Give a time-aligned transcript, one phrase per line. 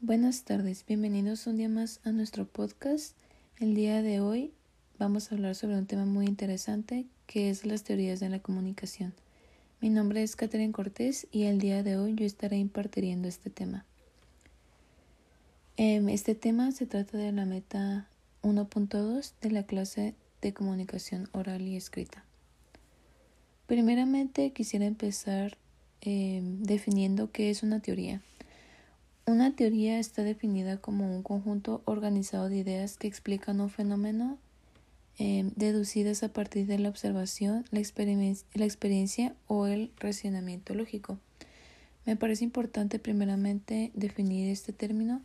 [0.00, 3.16] Buenas tardes, bienvenidos un día más a nuestro podcast.
[3.58, 4.52] El día de hoy
[4.96, 9.12] vamos a hablar sobre un tema muy interesante que es las teorías de la comunicación.
[9.80, 13.84] Mi nombre es Catherine Cortés y el día de hoy yo estaré impartiendo este tema.
[15.76, 18.06] Em, este tema se trata de la meta
[18.42, 22.24] 1.2 de la clase de comunicación oral y escrita.
[23.66, 25.58] Primeramente quisiera empezar
[26.02, 28.22] em, definiendo qué es una teoría.
[29.28, 34.38] Una teoría está definida como un conjunto organizado de ideas que explican un fenómeno
[35.18, 37.82] em, deducidas a partir de la observación, la,
[38.54, 41.18] la experiencia o el razonamiento lógico.
[42.06, 45.20] Me parece importante primeramente definir este término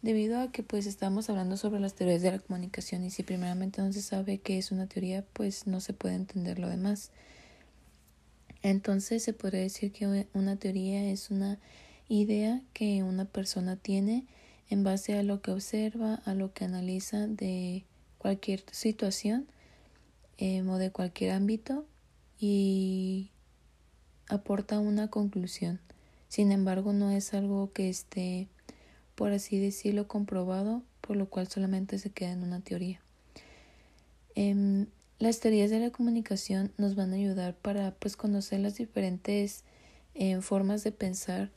[0.00, 3.82] debido a que pues estamos hablando sobre las teorías de la comunicación y si primeramente
[3.82, 7.10] no se sabe qué es una teoría pues no se puede entender lo demás.
[8.62, 11.58] Entonces se podría decir que una teoría es una
[12.08, 14.26] idea que una persona tiene
[14.68, 17.84] en base a lo que observa, a lo que analiza de
[18.18, 19.46] cualquier situación
[20.38, 21.84] em, o de cualquier ámbito
[22.38, 23.30] y
[24.28, 25.80] aporta una conclusión.
[26.28, 28.48] Sin embargo, no es algo que esté,
[29.14, 33.00] por así decirlo, comprobado, por lo cual solamente se queda en una teoría.
[34.34, 34.86] Em,
[35.18, 39.64] las teorías de la comunicación nos van a ayudar para pues, conocer las diferentes
[40.14, 41.50] em, formas de pensar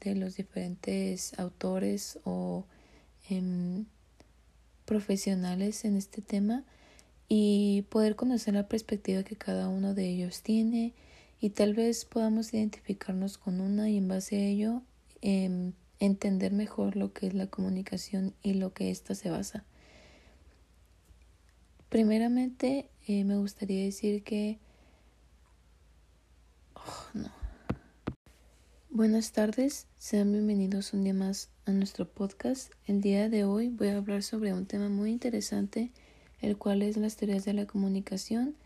[0.00, 2.64] de los diferentes autores o
[3.28, 3.86] em,
[4.84, 6.64] profesionales en este tema
[7.28, 10.94] y poder conocer la perspectiva que cada uno de ellos tiene
[11.40, 14.82] y tal vez podamos identificarnos con una y en base a ello
[15.22, 19.64] em, entender mejor lo que es la comunicación y lo que ésta se basa.
[21.88, 24.58] Primeramente, eh, me gustaría decir que...
[26.74, 27.30] Oh, no.
[28.92, 32.72] Buenas tardes, sean bienvenidos un día más a nuestro podcast.
[32.88, 35.92] El día de hoy voy a hablar sobre un tema muy interesante,
[36.40, 38.56] el cual es las teorías de la comunicación,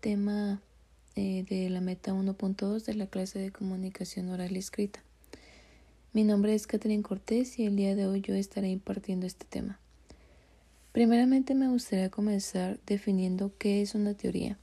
[0.00, 0.62] tema
[1.16, 5.02] eh, de la meta 1.2 de la clase de comunicación oral y escrita.
[6.14, 9.78] Mi nombre es Catherine Cortés y el día de hoy yo estaré impartiendo este tema.
[10.92, 14.56] Primeramente me gustaría comenzar definiendo qué es una teoría.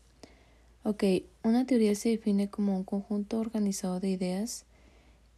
[0.81, 1.03] Ok,
[1.43, 4.65] una teoría se define como un conjunto organizado de ideas,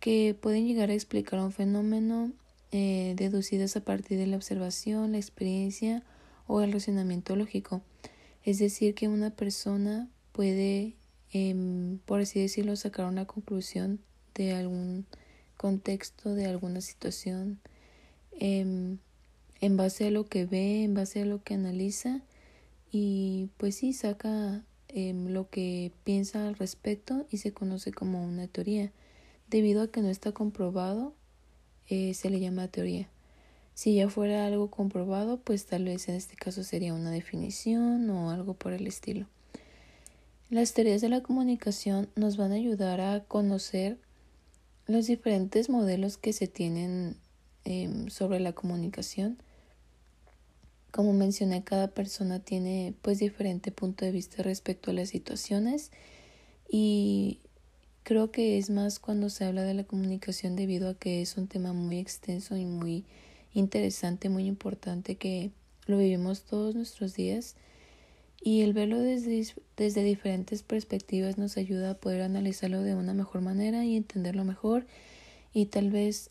[0.03, 2.33] que pueden llegar a explicar un fenómeno
[2.73, 6.03] eh, deducidas a partir de la observación, la experiencia
[6.45, 7.81] o el razonamiento lógico.
[8.43, 10.97] Es decir, que una persona puede,
[11.31, 14.01] em, por así decirlo, sacar una conclusión
[14.35, 15.05] de algún
[15.55, 17.61] contexto, de alguna situación,
[18.41, 18.97] em,
[19.61, 22.19] en base a lo que ve, en base a lo que analiza
[22.91, 28.47] y pues sí saca em, lo que piensa al respecto y se conoce como una
[28.47, 28.91] teoría.
[29.53, 31.13] Debido a que no está comprobado,
[31.87, 33.07] eh, se le llama teoría.
[33.75, 38.31] Si ya fuera algo comprobado, pues tal vez en este caso sería una definición o
[38.31, 39.27] algo por el estilo.
[40.49, 43.99] Las teorías de la comunicación nos van a ayudar a conocer
[44.87, 47.15] los diferentes modelos que se tienen
[47.63, 49.37] em, sobre la comunicación.
[50.89, 55.91] Como mencioné, cada persona tiene pues diferente punto de vista respecto a las situaciones
[56.67, 57.37] y
[58.03, 61.47] Creo que es más cuando se habla de la comunicación debido a que es un
[61.47, 63.05] tema muy extenso y muy
[63.53, 65.51] interesante, muy importante que
[65.85, 67.55] lo vivimos todos nuestros días.
[68.41, 69.47] Y el verlo desde,
[69.77, 74.85] desde diferentes perspectivas nos ayuda a poder analizarlo de una mejor manera y entenderlo mejor
[75.53, 76.29] y tal vez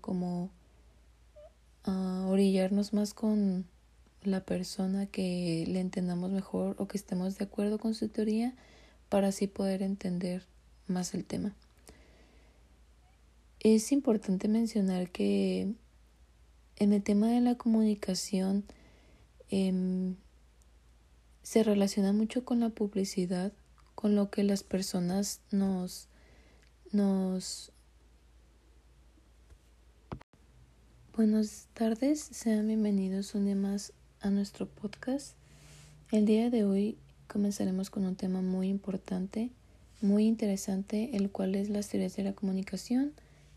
[0.00, 0.50] como
[1.86, 3.66] uh, orillarnos más con
[4.24, 8.54] la persona que le entendamos mejor o que estemos de acuerdo con su teoría
[9.08, 10.42] para así poder entender
[10.86, 11.54] más el tema.
[13.60, 15.72] Es importante mencionar que
[16.76, 18.64] en el tema de la comunicación
[19.50, 20.16] em,
[21.42, 23.52] se relaciona mucho con la publicidad,
[23.94, 26.08] con lo que las personas nos,
[26.90, 27.72] nos
[31.14, 33.92] Buenas tardes, sean bienvenidos un día más
[34.22, 35.36] a nuestro podcast.
[36.10, 36.96] El día de hoy
[37.28, 39.50] comenzaremos con un tema muy importante
[40.02, 43.12] muy interesante, el cual es las teorías de la comunicación.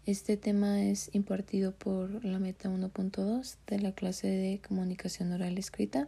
[0.06, 6.08] Este tema es impartido por la meta 1.2 de la clase de comunicación oral escrita.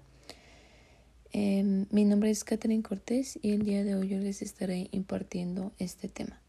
[1.34, 5.72] Em, mi nombre es Catherine Cortés y el día de hoy yo les estaré impartiendo
[5.80, 6.40] este tema.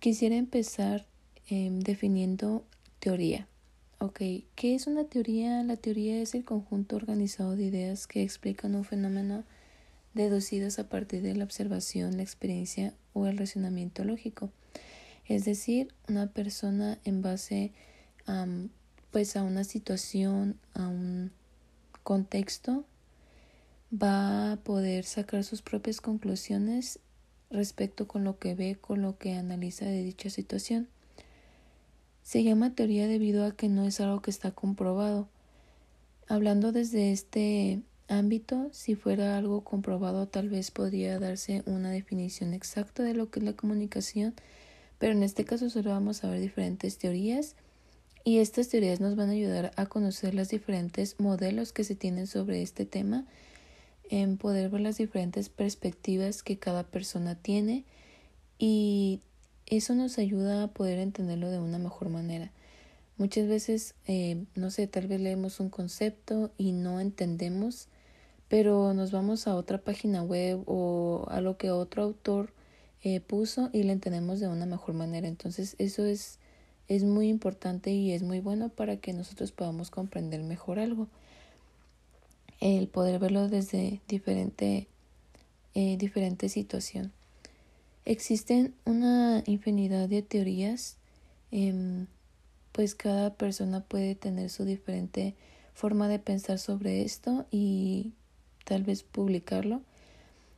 [0.00, 1.06] Quisiera empezar
[1.48, 2.64] em, definiendo
[2.98, 3.46] teoría.
[3.98, 4.20] Ok,
[4.54, 5.62] ¿qué es una teoría?
[5.62, 9.44] La teoría es el conjunto organizado de ideas que explican un fenómeno
[10.14, 14.50] deducidas a partir de la observación, la experiencia o el razonamiento lógico.
[15.26, 17.72] Es decir, una persona en base
[19.10, 21.32] pues a una situación, a un
[22.02, 22.84] contexto,
[23.92, 27.00] va a poder sacar sus propias conclusiones
[27.50, 30.88] respecto con lo que ve, con lo que analiza de dicha situación.
[32.22, 35.28] Se llama teoría debido a que no es algo que está comprobado.
[36.28, 43.02] Hablando desde este ámbito, si fuera algo comprobado, tal vez podría darse una definición exacta
[43.02, 44.34] de lo que es la comunicación,
[44.98, 47.56] pero en este caso solo vamos a ver diferentes teorías
[48.24, 52.26] y estas teorías nos van a ayudar a conocer los diferentes modelos que se tienen
[52.26, 53.24] sobre este tema,
[54.10, 57.84] en poder ver las diferentes perspectivas que cada persona tiene
[58.58, 59.20] y
[59.66, 62.50] eso nos ayuda a poder entenderlo de una mejor manera.
[63.20, 67.88] Muchas veces, eh, no sé, tal vez leemos un concepto y no entendemos,
[68.50, 72.52] pero nos vamos a otra página web o a lo que otro autor
[73.04, 75.28] eh, puso y lo entendemos de una mejor manera.
[75.28, 76.40] Entonces, eso es,
[76.88, 81.06] es muy importante y es muy bueno para que nosotros podamos comprender mejor algo.
[82.58, 84.88] El poder verlo desde diferente,
[85.74, 87.12] eh, diferente situación.
[88.04, 90.96] Existen una infinidad de teorías,
[91.52, 92.08] em,
[92.72, 95.36] pues cada persona puede tener su diferente
[95.72, 98.12] forma de pensar sobre esto y
[98.64, 99.82] tal vez publicarlo.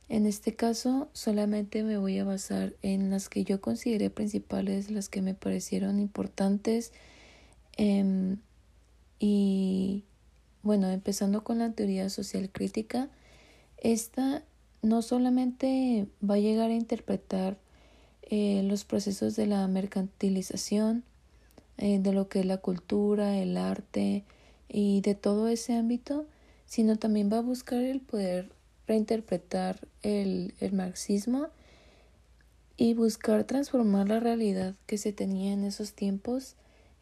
[0.09, 5.09] En este caso solamente me voy a basar en las que yo consideré principales, las
[5.09, 6.91] que me parecieron importantes
[7.77, 8.37] em,
[9.19, 10.03] y
[10.61, 13.09] bueno, empezando con la teoría social crítica,
[13.77, 14.43] esta
[14.81, 17.57] no solamente va a llegar a interpretar
[18.23, 21.03] eh, los procesos de la mercantilización,
[21.77, 24.23] eh, de lo que es la cultura, el arte
[24.69, 26.25] y de todo ese ámbito,
[26.65, 28.51] sino también va a buscar el poder
[28.87, 31.47] reinterpretar el, el marxismo
[32.75, 36.55] y buscar transformar la realidad que se tenía en esos tiempos,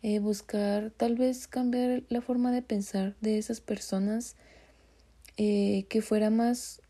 [0.03, 4.35] eh, buscar tal vez cambiar la forma de pensar de esas personas
[5.37, 6.81] que fuera más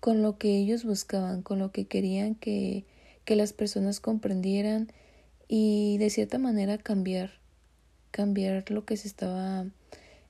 [0.00, 2.84] con lo que ellos buscaban, con lo que querían que,
[3.24, 4.92] que las personas comprendieran
[5.48, 7.32] y de cierta manera cambiar,
[8.10, 9.66] cambiar lo que se estaba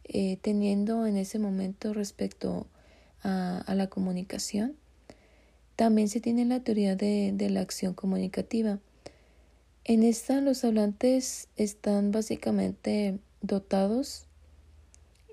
[0.08, 2.66] eh, teniendo en ese momento respecto
[3.22, 4.76] a, la comunicación.
[5.76, 8.78] También se tiene la teoría de, de la acción comunicativa.
[9.84, 14.26] En esta los hablantes están básicamente dotados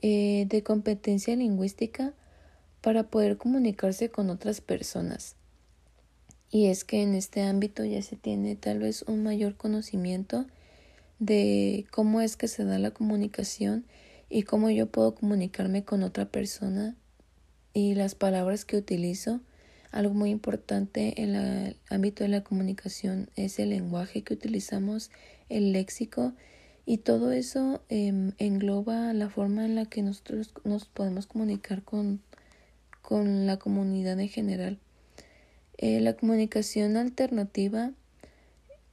[0.02, 2.14] eh, de competencia lingüística
[2.82, 5.36] para poder comunicarse con otras personas.
[6.52, 10.46] Y es que en este ámbito ya se tiene tal vez un mayor conocimiento
[11.18, 13.86] de cómo es que se da la comunicación
[14.30, 16.96] y cómo yo puedo comunicarme con otra persona
[17.74, 19.42] y las palabras que utilizo.
[19.92, 25.10] Algo muy importante en el ámbito de la comunicación es el lenguaje que utilizamos,
[25.48, 26.34] el léxico
[26.86, 32.22] y todo eso em, engloba la forma en la que nosotros nos podemos comunicar con
[33.06, 34.80] con la comunidad en general.
[35.78, 37.92] Eh, la comunicación alternativa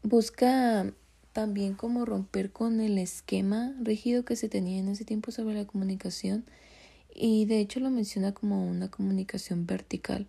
[0.03, 0.93] busca
[1.33, 5.67] también como romper con el esquema rígido que se tenía en ese tiempo sobre la
[5.67, 6.45] comunicación
[7.15, 10.27] y de hecho lo menciona como una comunicación vertical.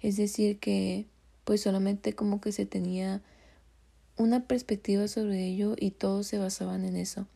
[0.00, 1.06] Es decir, que
[1.44, 3.22] pues solamente como que se tenía
[4.16, 7.26] una perspectiva sobre ello y todos se basaban en eso.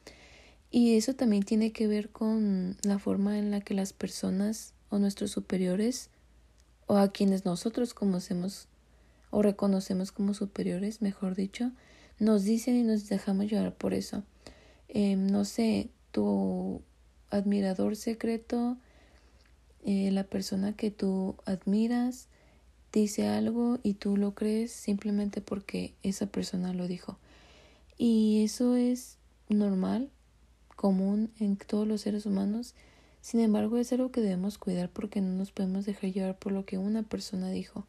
[0.71, 4.99] Y eso también tiene que ver con la forma en la que las personas o
[4.99, 6.11] nuestros superiores
[6.87, 8.69] o a quienes nosotros conocemos
[9.31, 11.73] o reconocemos como superiores, mejor dicho,
[12.21, 14.23] nos dicen y nos dejamos llevar por eso.
[14.89, 16.83] Em, no sé, tu
[17.31, 18.77] admirador secreto,
[19.85, 22.29] eh, la persona que tú admiras,
[22.93, 27.19] dice algo y tú lo crees simplemente porque esa persona lo dijo.
[27.99, 30.11] Y eso es normal,
[30.77, 32.75] común en todos los seres humanos
[33.21, 36.65] sin embargo, es algo que debemos cuidar porque no nos podemos dejar llevar por lo
[36.65, 37.87] que una persona dijo.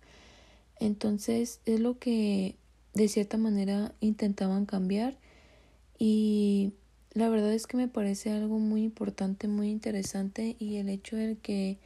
[0.80, 2.56] Entonces, es lo que
[2.94, 5.18] de cierta manera intentaban cambiar
[5.98, 6.74] y
[7.14, 11.38] la verdad es que me parece algo muy importante, muy interesante y el hecho de
[11.38, 11.78] que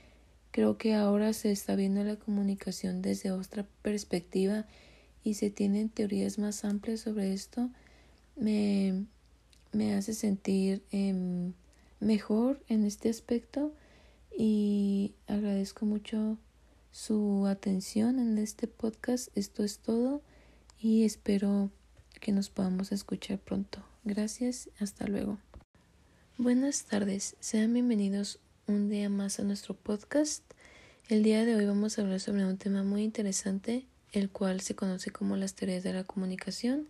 [0.51, 4.65] creo que ahora se está viendo la comunicación desde otra perspectiva
[5.23, 7.69] y se tienen teorías más amplias sobre esto
[8.35, 9.05] me,
[9.71, 11.51] me hace sentir eh,
[11.99, 13.73] mejor en este aspecto
[14.37, 16.37] y agradezco mucho
[16.91, 19.29] su atención en este podcast.
[19.35, 20.21] Esto es todo
[20.79, 21.69] y espero
[22.21, 23.83] que nos podamos escuchar pronto.
[24.03, 25.37] Gracias, hasta luego.
[26.37, 30.43] Buenas tardes, sean bienvenidos un día más a nuestro podcast.
[31.09, 34.75] El día de hoy vamos a hablar sobre un tema muy interesante, el cual se
[34.75, 36.87] conoce como las teorías de la comunicación.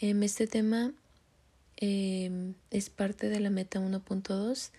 [0.00, 0.92] Em, este tema
[1.80, 4.72] Em, es parte de la meta 1.2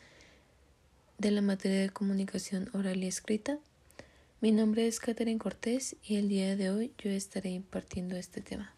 [1.18, 3.58] de la materia de comunicación oral y escrita.
[4.42, 8.74] Mi nombre es Catherine Cortés y el día de hoy yo estaré impartiendo este tema.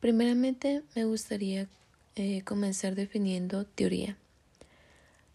[0.00, 1.68] Primeramente me gustaría
[2.16, 4.16] eh, comenzar definiendo teoría.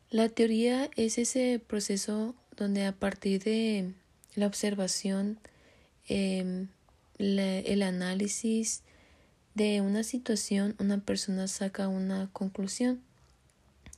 [0.10, 3.94] La teoría es ese proceso donde a partir de
[4.34, 5.38] la observación,
[6.08, 6.70] em,
[7.20, 8.82] el análisis
[9.54, 13.04] de una situación, una persona saca una conclusión,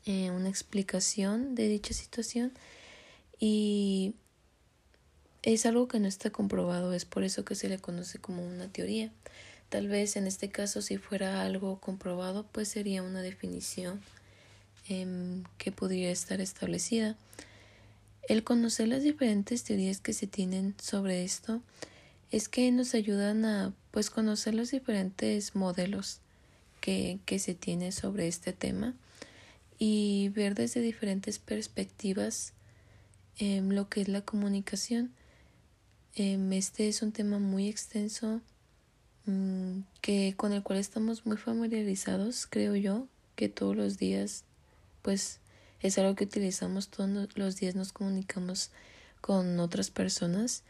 [0.06, 2.52] eh, una explicación de dicha situación
[3.40, 4.14] y
[5.54, 8.68] es algo que no está comprobado, es por eso que se le conoce como una
[8.68, 9.12] teoría.
[9.70, 14.01] Tal vez en este caso si fuera algo comprobado, pues sería una definición
[14.89, 17.16] em, que podría estar establecida.
[18.27, 21.62] El conocer las diferentes teorías que se tienen sobre esto
[22.30, 26.20] es que nos ayudan a pues conocer los diferentes modelos
[26.82, 28.96] que, que se tiene sobre este tema
[29.80, 32.51] y ver desde diferentes perspectivas
[33.38, 35.13] em, lo que es la comunicación.
[36.20, 38.42] Em, este es un tema muy extenso
[39.26, 44.44] mm, que con el cual estamos muy familiarizados, creo yo, que todos los días
[45.04, 45.42] pues
[45.80, 48.72] es algo que utilizamos todos los días nos comunicamos
[49.22, 50.64] con otras personas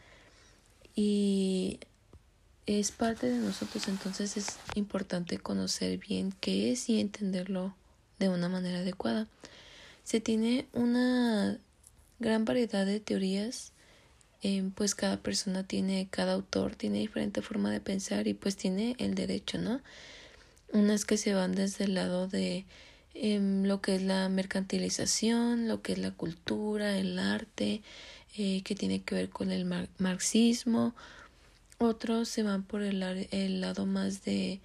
[0.94, 1.80] y
[2.66, 7.74] es parte de nosotros, entonces es importante conocer bien qué es y entenderlo
[8.18, 9.28] de una manera adecuada.
[10.04, 11.58] Se tiene una
[12.18, 13.72] gran variedad de teorías,
[14.42, 18.94] eh, pues cada persona tiene, cada autor tiene diferente forma de pensar y pues tiene
[18.98, 19.80] el derecho, ¿no?
[20.72, 22.64] Unas que se van desde el lado de
[23.14, 27.82] em, lo que es la mercantilización, lo que es la cultura, el arte,
[28.36, 29.64] eh, que tiene que ver con el
[29.98, 30.94] marxismo.
[31.78, 34.60] Otros se van por el, el lado más de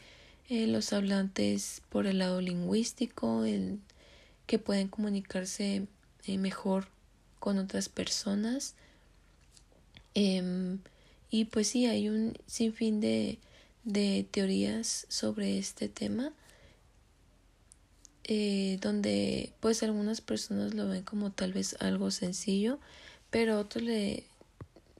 [0.49, 3.79] eh, los hablantes, por el lado lingüístico, el,
[4.45, 5.87] que pueden comunicarse
[6.25, 6.87] eh, mejor
[7.39, 8.75] con otras personas.
[10.15, 10.79] Em,
[11.29, 13.39] y pues sí, hay un sinfín de,
[13.83, 16.33] de teorías sobre este tema.
[18.81, 22.79] donde pues algunas personas lo ven como tal vez algo sencillo
[23.33, 24.25] pero otros le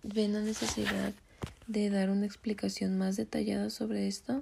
[0.02, 1.14] ven la necesidad
[1.68, 4.42] de dar una explicación más detallada sobre esto.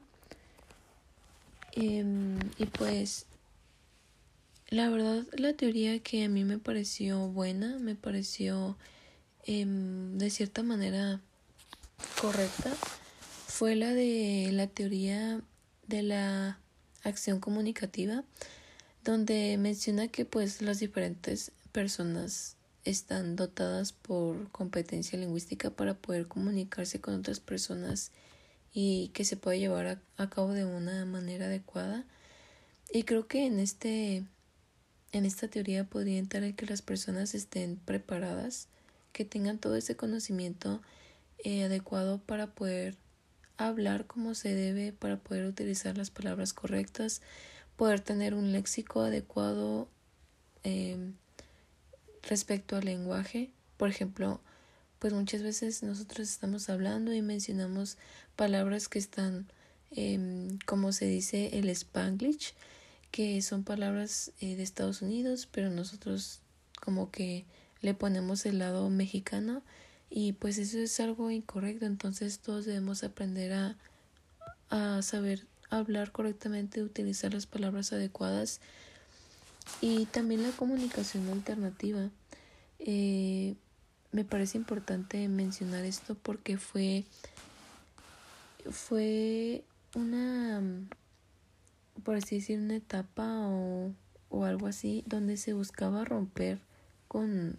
[1.73, 3.25] Em, y pues
[4.69, 8.77] la verdad la teoría que a mí me pareció buena, me pareció
[9.45, 11.19] em, de cierta manera
[12.21, 12.71] correcta,
[13.47, 15.41] fue la de la teoría
[15.87, 16.59] de la
[17.03, 18.23] acción comunicativa,
[19.03, 22.55] donde menciona que pues las diferentes personas
[22.85, 28.11] están dotadas por competencia lingüística para poder comunicarse con otras personas
[28.73, 32.05] y que se pueda llevar a, cabo de una manera adecuada.
[32.91, 34.23] Y creo que en este
[35.11, 38.69] en esta teoría podría entrar el que las personas estén preparadas,
[39.13, 40.81] que tengan todo ese conocimiento
[41.43, 42.97] eh, adecuado para poder
[43.57, 47.21] hablar como se debe, para poder utilizar las palabras correctas,
[47.75, 49.87] poder tener un léxico adecuado
[50.63, 51.11] eh,
[52.23, 53.51] respecto al lenguaje.
[53.77, 54.41] Por ejemplo,
[54.99, 57.97] pues muchas veces nosotros estamos hablando y mencionamos
[58.35, 59.47] palabras que están,
[59.91, 62.53] eh, como se dice, el spanglish,
[63.09, 66.39] que son palabras eh, de Estados Unidos, pero nosotros
[66.81, 67.45] como que
[67.81, 69.63] le ponemos el lado mexicano
[70.09, 71.85] y pues eso es algo incorrecto.
[71.85, 73.77] Entonces todos debemos aprender a,
[74.69, 78.59] a saber hablar correctamente, utilizar las palabras adecuadas
[79.79, 82.09] y también la comunicación alternativa.
[82.79, 83.55] Eh,
[84.11, 87.05] me parece importante mencionar esto porque fue
[88.69, 89.63] fue
[89.95, 90.61] una
[92.03, 93.93] por así decir una etapa o,
[94.29, 96.59] o algo así donde se buscaba romper
[97.07, 97.57] con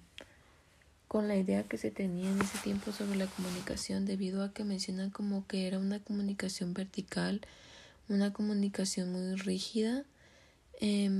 [1.12, 4.64] con la idea que se tenía en ese tiempo sobre la comunicación debido a que
[4.64, 7.42] mencionan como que era una comunicación vertical
[8.08, 10.06] una comunicación muy rígida
[10.80, 11.10] eh,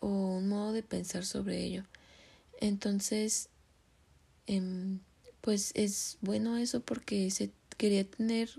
[0.00, 1.84] o un modo de pensar sobre ello.
[2.60, 3.48] Entonces,
[4.46, 5.00] em,
[5.40, 8.50] pues es bueno eso porque se quería tener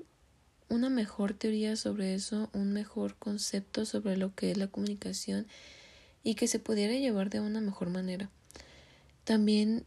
[0.68, 5.46] una mejor teoría sobre eso, un mejor concepto sobre lo que es la comunicación
[6.24, 8.32] y que se pudiera llevar de una mejor manera.
[9.26, 9.86] También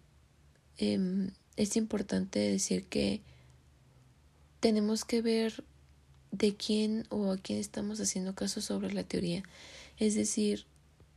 [0.78, 3.20] em, es importante decir que
[4.60, 5.64] tenemos que ver
[6.30, 9.42] de quién o a quién estamos haciendo caso sobre la teoría.
[9.98, 10.66] Es decir,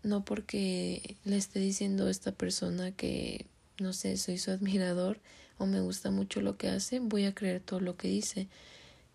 [0.04, 3.48] no porque le esté diciendo esta persona que,
[3.80, 5.20] no sé, soy su admirador
[5.58, 8.48] o me gusta mucho lo que hace, voy a creer todo lo que dice.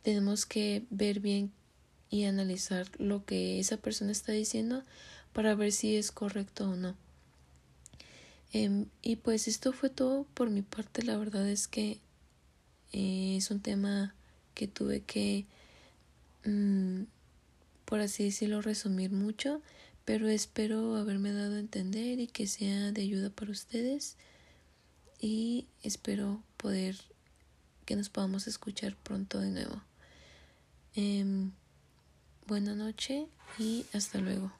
[0.03, 1.53] Tenemos que ver bien
[2.09, 4.85] y analizar lo que esa persona está diciendo
[5.33, 6.95] para ver si es correcto o no.
[8.53, 11.03] Em, y pues esto fue todo por mi parte.
[11.03, 12.01] La verdad es que
[12.93, 14.15] eh, es un tema
[14.55, 15.47] que tuve que,
[16.45, 17.03] mm,
[17.85, 19.63] por así decirlo, resumir mucho,
[20.05, 24.17] pero espero haberme dado a entender y que sea de ayuda para ustedes
[25.21, 26.97] y espero poder
[27.85, 29.83] que nos podamos escuchar pronto de nuevo.
[30.95, 31.51] Eh,
[32.47, 33.27] buena noche
[33.59, 34.53] y hasta luego.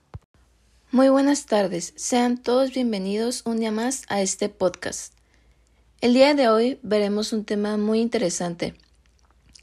[0.93, 5.13] Muy buenas tardes, sean todos bienvenidos un día más a este podcast.
[6.01, 8.73] El día de hoy veremos un tema muy interesante,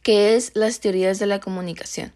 [0.02, 2.12] que es las teorías de la comunicación.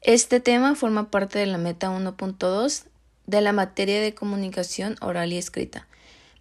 [0.00, 2.86] Este tema forma parte de la meta 1.2
[3.28, 5.86] de la materia de comunicación oral y escrita.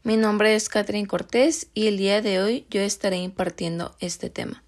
[0.02, 4.64] Mi nombre es Catherine Cortés y el día de hoy yo estaré impartiendo este tema.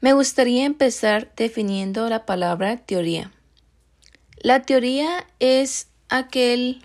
[0.00, 3.30] Me gustaría empezar definiendo la palabra teoría.
[4.40, 6.84] La teoría es aquel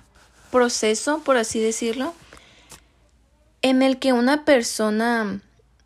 [0.52, 2.14] proceso, por así decirlo,
[3.62, 5.42] en el que una persona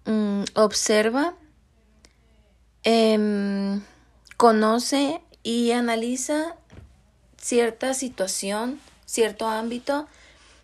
[0.05, 1.35] mm, observa,
[2.83, 3.81] em,
[4.37, 6.55] conoce y analiza
[7.41, 10.07] cierta situación, cierto ámbito,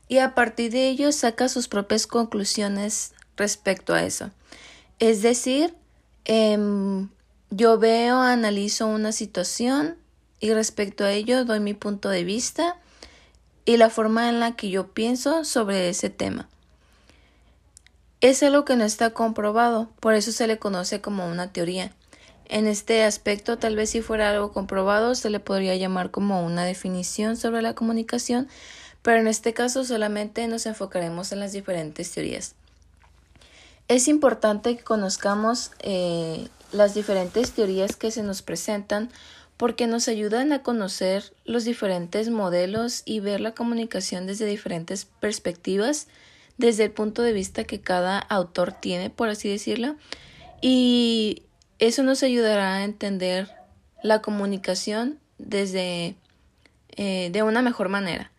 [0.08, 4.32] y a partir de ello saca sus propias conclusiones respecto a eso.
[5.00, 5.76] Es decir,
[6.26, 7.10] em,
[7.50, 9.98] yo veo, analizo una situación
[10.44, 12.76] y respecto a ello doy mi punto de vista
[13.64, 16.50] y la forma en la que yo pienso sobre ese tema.
[18.20, 21.94] Es algo que no está comprobado, por eso se le conoce como una teoría.
[22.44, 26.66] En este aspecto, tal vez si fuera algo comprobado, se le podría llamar como una
[26.66, 28.50] definición sobre la comunicación,
[29.02, 32.56] pero en este caso solamente nos enfocaremos en las diferentes teorías.
[33.88, 39.10] Es importante que conozcamos eh, las diferentes teorías que se nos presentan
[39.64, 46.10] porque nos ayudan a conocer los diferentes modelos y ver la comunicación desde diferentes perspectivas,
[46.58, 49.96] desde el punto de vista que cada autor tiene, por así decirlo,
[50.60, 51.44] y
[51.80, 53.52] eso nos ayudará a entender
[54.02, 56.18] la comunicación desde
[56.98, 58.34] eh, de una mejor manera.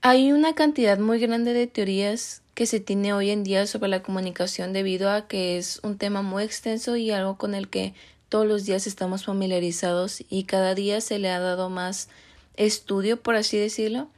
[0.00, 4.02] Hay una cantidad muy grande de teorías que se tiene hoy en día sobre la
[4.02, 7.92] comunicación debido a que es un tema muy extenso y algo con el que
[8.32, 12.08] todos los días estamos familiarizados y cada día se le ha dado más
[12.56, 14.08] estudio, por así decirlo.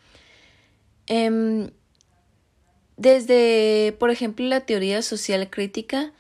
[1.08, 1.72] Em,
[2.96, 6.12] desde, por ejemplo, la teoría social crítica,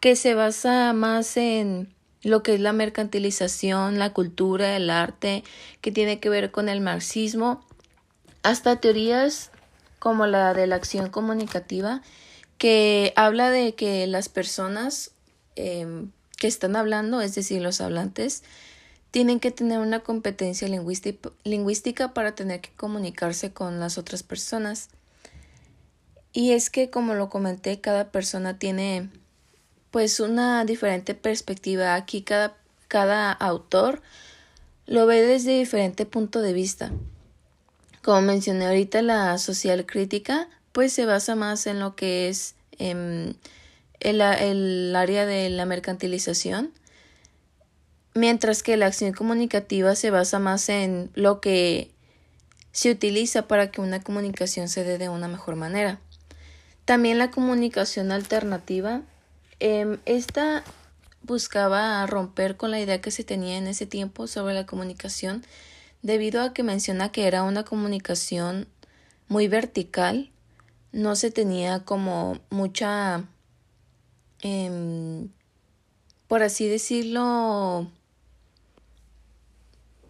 [0.00, 5.44] que se basa más en lo que es la mercantilización, la cultura, el arte,
[5.80, 7.64] que tiene que ver con el marxismo
[8.42, 9.52] hasta teorías
[10.00, 12.02] como la de la acción comunicativa,
[12.58, 15.12] que habla de que las personas
[15.54, 18.42] em, que están hablando, es decir, los hablantes,
[19.10, 24.90] tienen que tener una competencia lingüística para tener que comunicarse con las otras personas.
[26.32, 29.08] Y es que, como lo comenté, cada persona tiene
[29.90, 31.94] pues una diferente perspectiva.
[31.94, 32.56] Aquí cada,
[32.88, 34.02] cada autor
[34.86, 36.92] lo ve desde diferente punto de vista.
[38.02, 43.32] Como mencioné ahorita, la social crítica pues se basa más en lo que es em,
[44.00, 46.72] el, área de la mercantilización,
[48.14, 51.90] mientras que la acción comunicativa se basa más en lo que
[52.72, 56.00] se utiliza para que una comunicación se dé de una mejor manera.
[56.84, 59.02] También la comunicación alternativa,
[59.60, 60.62] eh, esta
[61.22, 65.44] buscaba romper con la idea que se tenía en ese tiempo sobre la comunicación
[66.02, 68.68] debido a que menciona que era una comunicación
[69.28, 70.30] muy vertical,
[70.92, 73.24] no se tenía como mucha,
[74.42, 75.28] em,
[76.28, 77.90] por así decirlo,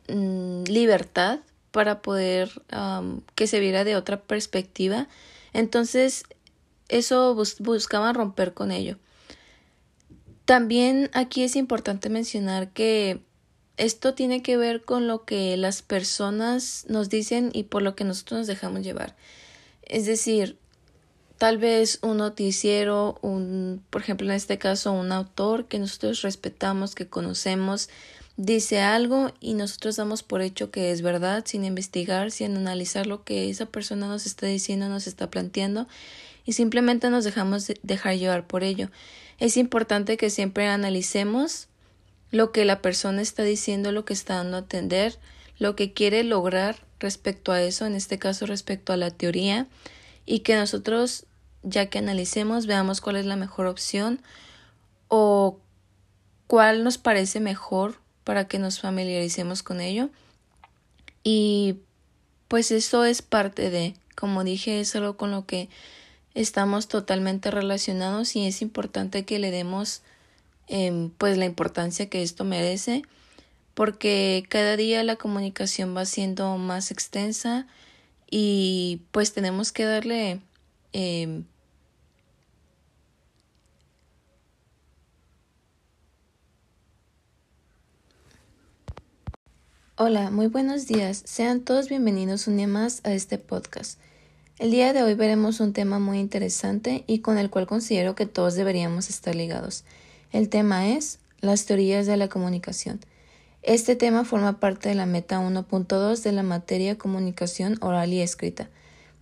[0.08, 1.40] mm, libertad
[1.72, 2.62] para poder
[3.34, 5.08] que se viera de otra perspectiva.
[5.52, 6.24] Entonces,
[6.88, 8.98] eso buscaban romper con ello.
[10.46, 13.20] También aquí es importante mencionar que
[13.76, 18.04] esto tiene que ver con lo que las personas nos dicen y por lo que
[18.04, 19.16] nosotros nos dejamos llevar.
[19.82, 20.58] Es decir,
[21.38, 26.94] tal vez un noticiero, un, por ejemplo, en este caso, un autor que nosotros respetamos,
[26.94, 27.88] que conocemos,
[28.37, 33.25] dice algo y nosotros damos por hecho que es verdad sin investigar, sin analizar lo
[33.25, 35.87] que esa persona nos está diciendo, nos está planteando
[36.44, 38.90] y simplemente nos dejamos dejar llevar por ello.
[39.38, 41.68] Es importante que siempre analicemos
[42.31, 45.18] lo que la persona está diciendo, lo que está dando a entender,
[45.59, 49.66] lo que quiere lograr respecto a eso, en este caso respecto a la teoría,
[50.26, 51.24] y que nosotros,
[51.62, 54.20] ya que analicemos, veamos cuál es la mejor opción
[55.08, 55.58] o
[56.46, 60.10] cuál nos parece mejor para que nos familiaricemos con ello.
[61.22, 61.76] Y
[62.48, 65.68] pues eso es parte de, como dije, es algo con lo que
[66.34, 70.02] estamos totalmente relacionados y es importante que le demos
[70.68, 73.02] em, pues la importancia que esto merece
[73.74, 77.66] porque cada día la comunicación va siendo más extensa
[78.30, 80.40] y pues tenemos que darle
[80.92, 81.44] em,
[89.98, 91.22] Hola, muy buenos días.
[91.24, 93.98] Sean todos bienvenidos un día más a este podcast.
[94.58, 98.26] El día de hoy veremos un tema muy interesante y con el cual considero que
[98.26, 99.84] todos deberíamos estar ligados.
[100.32, 103.00] El tema es las teorías de la comunicación.
[103.66, 108.70] Este tema forma parte de la meta 1.2 de la materia comunicación oral y escrita.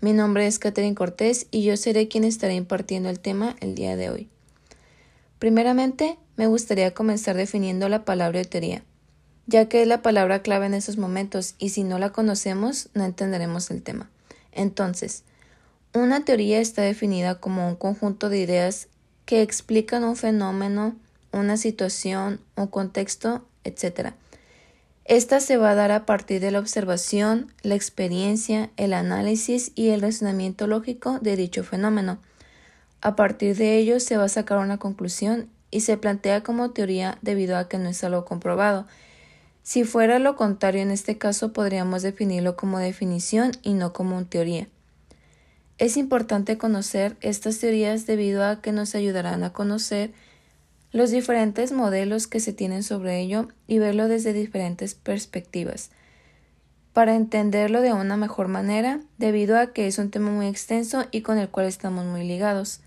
[0.02, 3.96] Mi nombre es Catherine Cortés y yo seré quien estará impartiendo el tema el día
[3.96, 4.28] de hoy.
[5.38, 8.84] Primeramente, me gustaría comenzar definiendo la palabra teoría,
[9.46, 13.06] ya que es la palabra clave en esos momentos y si no la conocemos no
[13.06, 14.10] entenderemos el tema.
[14.52, 15.22] Entonces,
[15.94, 18.88] una teoría está definida como un conjunto de ideas
[19.24, 20.96] que explican un fenómeno,
[21.32, 24.12] una situación, un contexto, etc.
[25.04, 29.90] Esta se va a dar a partir de la observación, la experiencia, el análisis y
[29.90, 32.18] el razonamiento lógico de dicho fenómeno.
[33.02, 37.18] A partir de ello se va a sacar una conclusión y se plantea como teoría
[37.20, 38.86] debido a que no es algo comprobado,
[39.64, 44.68] si fuera lo contrario, en este caso podríamos definirlo como definición y no como teoría.
[45.78, 50.12] Es importante conocer estas teorías debido a que nos ayudarán a conocer
[50.94, 55.90] los diferentes modelos que se tienen sobre ello y verlo desde diferentes perspectivas.
[56.92, 61.22] Para entenderlo de una mejor manera, debido a que es un tema muy extenso y
[61.22, 62.78] con el cual estamos muy ligados.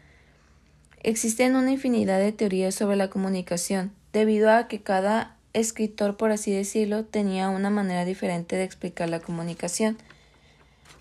[1.03, 6.53] Existen una infinidad de teorías sobre la comunicación, debido a que cada escritor, por así
[6.53, 9.97] decirlo, tenía una manera diferente de explicar la comunicación.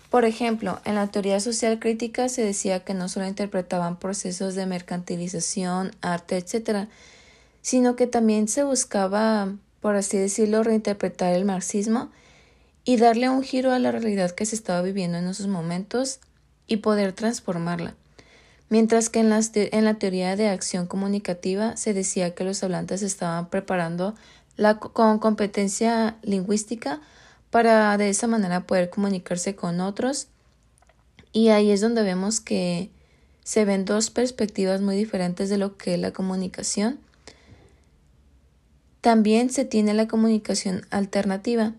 [0.09, 4.65] Por ejemplo, en la teoría social crítica se decía que no solo interpretaban procesos de
[4.65, 6.87] mercantilización, arte, etc.,
[7.61, 12.09] sino que también se buscaba, por así decirlo, reinterpretar el marxismo
[12.85, 16.19] y darle un giro a la realidad que se estaba viviendo en esos momentos
[16.67, 17.95] y poder transformarla.
[18.69, 23.49] Mientras que en, en la teoría de acción comunicativa se decía que los hablantes estaban
[23.49, 24.15] preparando
[24.55, 27.01] la, con competencia lingüística
[27.57, 30.27] para de esa manera poder comunicarse con otros.
[31.33, 32.91] Y ahí es donde vemos que
[33.43, 36.99] se ven dos perspectivas muy diferentes de lo que es la comunicación.
[39.01, 41.73] También se tiene la comunicación alternativa.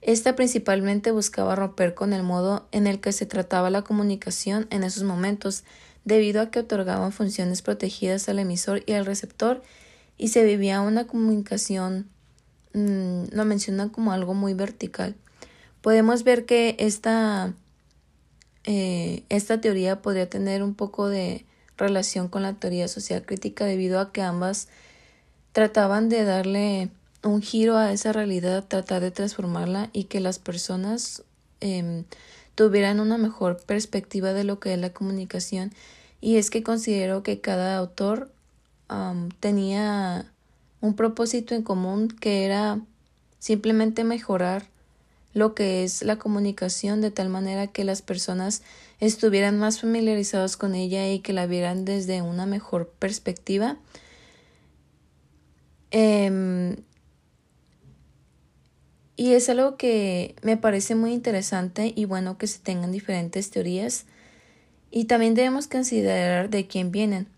[0.00, 4.82] Esta principalmente buscaba romper con el modo en el que se trataba la comunicación en
[4.82, 5.62] esos momentos,
[6.04, 9.62] debido a que otorgaban funciones protegidas al emisor y al receptor
[10.18, 12.08] y se vivía una comunicación
[12.72, 15.16] Mm, lo mencionan como algo muy vertical.
[15.80, 17.54] Podemos ver que esta,
[18.64, 24.00] eh, esta teoría podría tener un poco de relación con la teoría social crítica debido
[24.00, 24.68] a que ambas
[25.52, 26.90] trataban de darle
[27.22, 31.24] un giro a esa realidad, tratar de transformarla y que las personas
[31.60, 32.04] em,
[32.54, 35.72] tuvieran una mejor perspectiva de lo que es la comunicación.
[36.20, 38.30] Y es que considero que cada autor
[39.38, 40.32] tenía
[40.80, 42.80] un propósito en común que era
[43.38, 44.64] simplemente mejorar
[45.32, 48.62] lo que es la comunicación de tal manera que las personas
[48.98, 53.76] estuvieran más familiarizados con ella y que la vieran desde una mejor perspectiva.
[55.92, 56.76] Em,
[59.16, 64.06] y es algo que me parece muy interesante y bueno que se tengan diferentes teorías
[64.90, 67.28] y también debemos considerar de quién vienen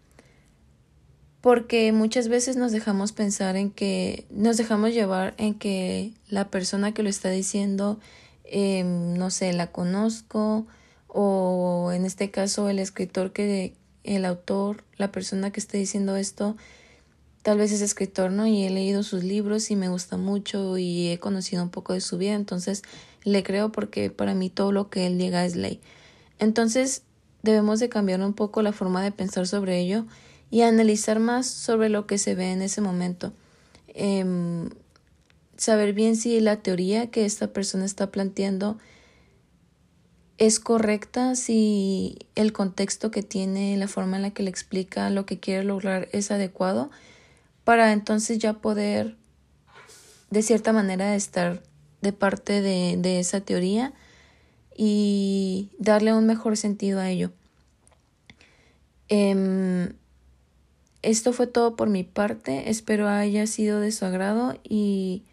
[1.42, 6.94] porque muchas veces nos dejamos pensar en que nos dejamos llevar en que la persona
[6.94, 7.98] que lo está diciendo
[8.44, 10.66] em, no sé la conozco
[11.08, 13.74] o en este caso el escritor que
[14.04, 16.56] el autor la persona que está diciendo esto
[17.42, 21.08] tal vez es escritor no y he leído sus libros y me gusta mucho y
[21.08, 22.82] he conocido un poco de su vida entonces
[23.24, 25.80] le creo porque para mí todo lo que él diga es ley.
[26.38, 27.02] Entonces
[27.42, 30.06] debemos de cambiar un poco la forma de pensar sobre ello
[30.52, 33.32] y analizar más sobre lo que se ve en ese momento.
[33.88, 34.68] Em,
[35.56, 38.76] saber bien si la teoría que esta persona está planteando
[40.36, 45.24] es correcta, si el contexto que tiene, la forma en la que le explica lo
[45.24, 46.90] que quiere lograr es adecuado,
[47.64, 49.16] para entonces ya poder
[50.30, 51.62] de cierta manera estar
[52.02, 53.94] de parte de, de esa teoría
[54.76, 57.32] y darle un mejor sentido a ello.
[59.08, 59.94] Em,
[61.02, 62.70] esto fue todo por mi parte.
[62.70, 65.24] Espero haya sido de su agrado y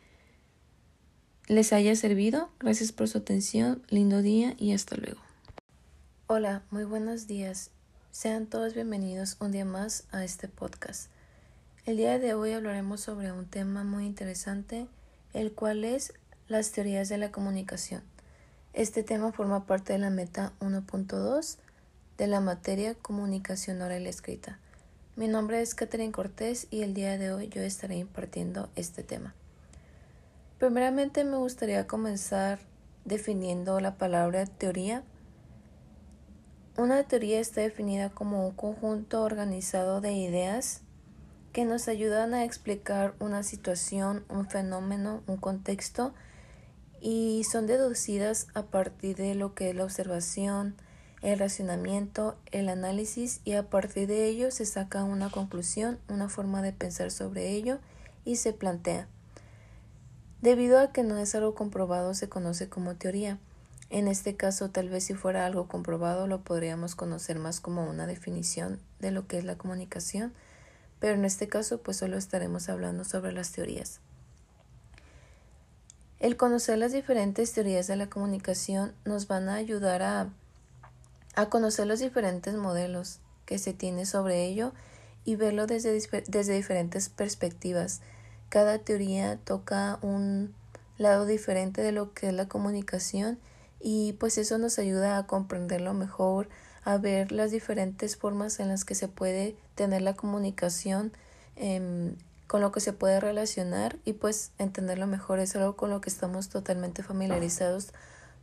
[1.48, 2.50] les haya servido.
[2.60, 3.84] Gracias por su atención.
[3.90, 5.22] Lindo día y hasta luego.
[6.28, 7.72] Hola, muy buenos días.
[8.12, 11.10] Sean todos bienvenidos un día más a este podcast.
[11.86, 14.88] El día de hoy hablaremos sobre un tema muy interesante,
[15.34, 16.14] el cual es
[16.48, 18.02] las teorías de la comunicación.
[18.74, 21.58] Este tema forma parte de la meta 1.2
[22.18, 24.60] de la materia comunicación oral escrita.
[25.20, 29.36] Mi nombre es Catherine Cortés y el día de hoy yo estaré impartiendo este tema.
[30.60, 32.60] Primeramente me gustaría comenzar
[33.04, 35.04] definiendo la palabra teoría.
[36.78, 40.84] Una teoría está definida como un conjunto organizado de ideas
[41.52, 46.14] que nos ayudan a explicar una situación, un fenómeno, un contexto
[47.02, 50.78] y son deducidas a partir de lo que es la observación,
[51.22, 56.62] el racionamiento, el análisis y a partir de ello se saca una conclusión, una forma
[56.62, 57.80] de pensar sobre ello
[58.26, 59.08] y se plantea.
[60.42, 63.38] Debido a que no es algo comprobado, se conoce como teoría.
[63.90, 68.08] En este caso, tal vez si fuera algo comprobado, lo podríamos conocer más como una
[68.08, 70.34] definición de lo que es la comunicación,
[71.00, 74.00] pero en este caso, pues solo estaremos hablando sobre las teorías.
[76.20, 80.30] El conocer las diferentes teorías de la comunicación nos van a ayudar a,
[81.40, 84.74] a conocer los diferentes modelos que se tiene sobre ello
[85.26, 85.92] y verlo desde,
[86.28, 88.02] desde diferentes perspectivas
[88.50, 90.54] cada teoría toca un
[90.98, 93.40] lado diferente de lo que es la comunicación
[93.80, 96.50] y pues eso nos ayuda a comprenderlo mejor,
[96.84, 101.14] a ver las diferentes formas en las que se puede tener la comunicación,
[101.56, 102.16] em,
[102.48, 106.10] con lo que se puede relacionar y pues entenderlo mejor es algo con lo que
[106.10, 107.94] estamos totalmente familiarizados.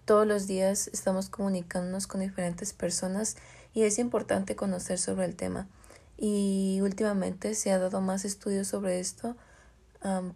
[0.07, 3.37] Todos los días estamos comunicándonos con diferentes personas
[3.75, 5.69] y es importante conocer sobre el tema.
[6.17, 9.37] Y últimamente se ha dado más estudios sobre esto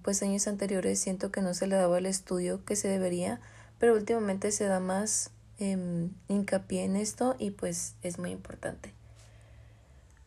[0.02, 3.40] pues años anteriores siento que no se le daba el estudio que se debería,
[3.78, 8.92] pero últimamente se da más em, hincapié en esto y pues es muy importante.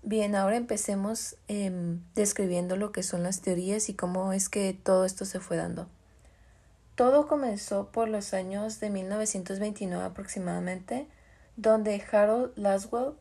[0.01, 5.06] Bien, ahora empecemos em, describiendo lo que son las teorías y cómo es que todo
[5.06, 5.88] esto se fue dando.
[6.95, 11.08] Todo comenzó por los años de 1929 aproximadamente,
[11.56, 13.13] donde Harold Laswell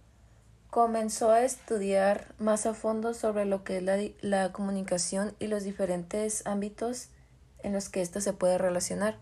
[0.68, 6.46] comenzó a estudiar más a fondo sobre lo que es la, comunicación y los diferentes
[6.46, 7.08] ámbitos
[7.62, 9.16] en los que ésta se puede relacionar.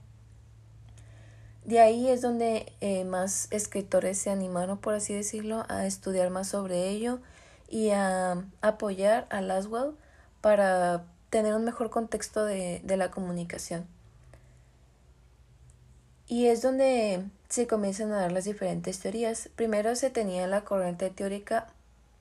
[1.64, 6.48] De ahí es donde eh, más escritores se animaron, por así decirlo, a estudiar más
[6.48, 7.20] sobre ello
[7.68, 9.92] y a apoyar a Laswell
[10.40, 13.86] para tener un mejor contexto de la comunicación.
[16.30, 19.48] Y es donde se comienzan a dar las diferentes teorías.
[19.56, 21.66] Primero se tenía la corriente teórica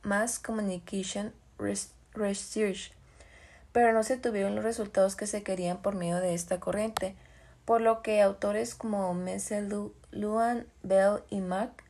[0.02, 2.92] Mass Communication Research,
[3.72, 7.16] pero no se tuvieron los resultados que se querían por medio de esta corriente,
[7.66, 11.84] por lo que autores como Messel, Luan, Bell y Mack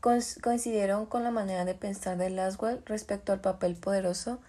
[0.00, 4.40] coincidieron con la manera de pensar de Laswell respecto al papel poderoso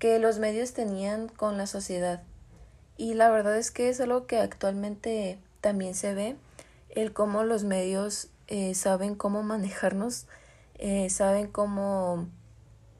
[0.00, 2.20] que los medios tenían con la sociedad.
[2.96, 6.36] Y la verdad es que es algo que actualmente también se ve
[6.90, 10.26] el cómo los medios eh, saben cómo manejarnos,
[10.74, 12.28] eh, saben cómo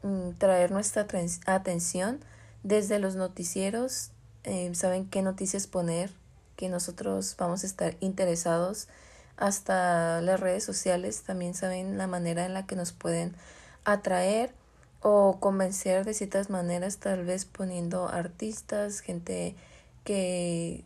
[0.02, 1.06] mm, traer nuestra
[1.44, 2.20] atención
[2.62, 4.12] desde los noticieros,
[4.44, 6.10] eh, saben qué noticias poner,
[6.56, 8.88] que nosotros vamos a estar interesados,
[9.36, 13.34] hasta las redes sociales también saben la manera en la que nos pueden
[13.84, 14.54] atraer
[15.00, 19.56] o convencer de ciertas maneras, tal vez poniendo artistas, gente
[20.04, 20.84] que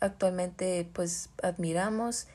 [0.00, 2.26] actualmente pues admiramos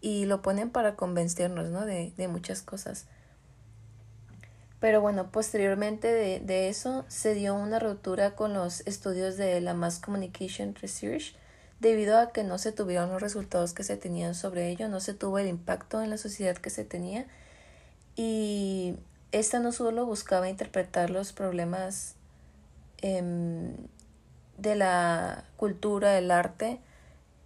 [0.00, 1.84] y lo ponen para convencernos ¿no?
[1.84, 3.06] de, de muchas cosas.
[4.80, 9.74] Pero bueno, posteriormente de, de, eso se dio una ruptura con los estudios de la
[9.74, 11.34] Mass Communication Research
[11.80, 15.12] debido a que no se tuvieron los resultados que se tenían sobre ello, no se
[15.12, 17.26] tuvo el impacto en la sociedad que se tenía
[18.16, 18.96] y
[19.32, 22.16] esta no solo buscaba interpretar los problemas
[22.98, 23.74] em,
[24.58, 26.80] de la cultura, el arte,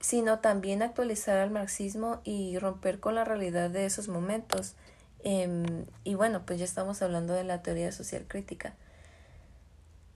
[0.05, 4.75] sino también actualizar al marxismo y romper con la realidad de esos momentos.
[5.23, 8.75] Em, y bueno, pues ya estamos hablando de la teoría social crítica.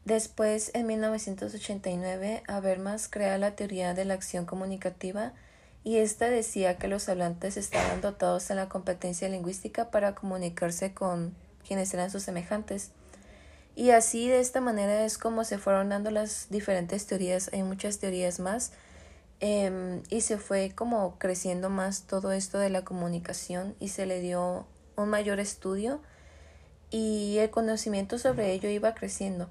[0.05, 5.33] Después, en 1989, Habermas crea la teoría de la acción comunicativa
[5.85, 11.35] y esta decía que los hablantes estaban dotados en la competencia lingüística para comunicarse con
[11.67, 12.91] quienes eran sus semejantes.
[13.75, 17.49] Y así, de esta manera, es como se fueron dando las diferentes teorías.
[17.55, 18.73] Hay muchas teorías más
[19.41, 24.21] Em, y se fue como creciendo más todo esto de la comunicación y se le
[24.21, 26.01] dio un mayor estudio
[26.91, 29.49] y el conocimiento sobre ello iba creciendo,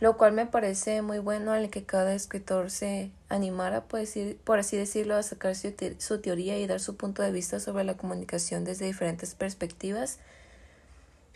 [0.00, 5.14] lo cual me parece muy bueno al que cada escritor se animara, por así decirlo,
[5.14, 9.34] a sacar su teoría y dar su punto de vista sobre la comunicación desde diferentes
[9.34, 10.18] perspectivas.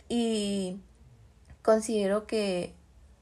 [0.09, 0.79] Y
[1.61, 2.73] considero que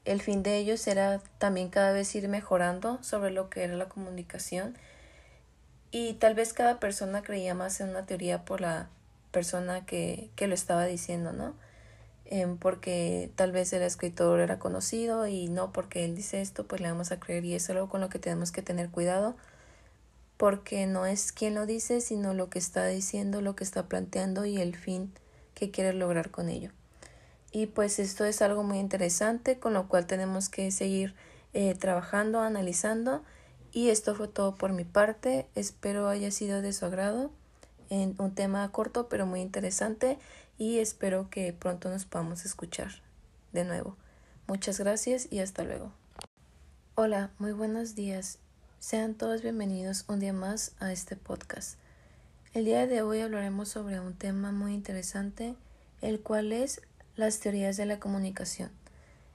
[0.04, 3.88] el fin de ellos era también cada vez ir mejorando sobre lo que era la
[3.88, 4.76] comunicación
[5.90, 8.88] y tal vez cada persona creía más en una teoría por la
[9.30, 11.54] persona que, que lo estaba diciendo, ¿no?
[12.24, 16.80] Em, porque tal vez el escritor era conocido y no porque él dice esto, pues
[16.80, 19.36] le vamos a creer y es algo con lo que tenemos que tener cuidado
[20.38, 24.44] porque no es quien lo dice, sino lo que está diciendo, lo que está planteando
[24.44, 25.12] y el fin
[25.54, 26.70] que quiere lograr con ello.
[27.52, 31.14] Y pues esto es algo muy interesante con lo cual tenemos que seguir
[31.52, 33.22] eh, trabajando, analizando.
[33.72, 35.46] Y esto fue todo por mi parte.
[35.54, 37.30] Espero haya sido de su agrado.
[37.90, 40.18] En un tema corto pero muy interesante
[40.56, 43.02] y espero que pronto nos podamos escuchar
[43.52, 43.96] de nuevo.
[44.46, 45.92] Muchas gracias y hasta luego.
[46.94, 48.38] Hola, muy buenos días.
[48.78, 51.78] Sean todos bienvenidos un día más a este podcast.
[52.54, 55.54] El día de hoy hablaremos sobre un tema muy interesante,
[56.00, 56.82] el cual es
[57.16, 58.70] las teorías de la comunicación.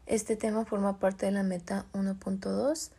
[0.07, 2.89] Este tema forma parte de la meta 1.2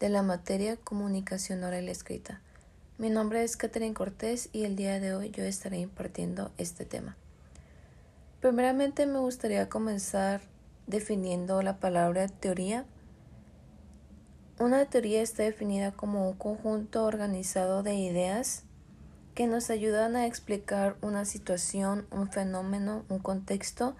[0.00, 2.40] de la materia comunicación oral escrita.
[2.98, 7.16] Mi nombre es Catherine Cortés y el día de hoy yo estaré impartiendo este tema.
[8.40, 10.40] Primeramente me gustaría comenzar
[10.86, 12.84] definiendo la palabra teoría.
[14.58, 18.64] Una teoría está definida como un conjunto organizado de ideas
[19.34, 23.94] que nos ayudan a explicar una situación, un fenómeno, un contexto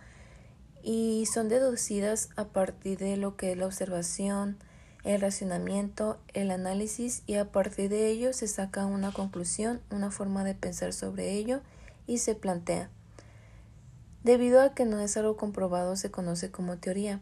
[0.87, 4.57] y son deducidas a partir de lo que es la observación,
[5.03, 10.44] el racionamiento, el análisis y a partir de ello se saca una conclusión, una forma
[10.44, 11.61] de pensar sobre ello
[12.07, 12.88] y se plantea.
[14.22, 17.20] Debido a que no es algo comprobado se conoce como teoría.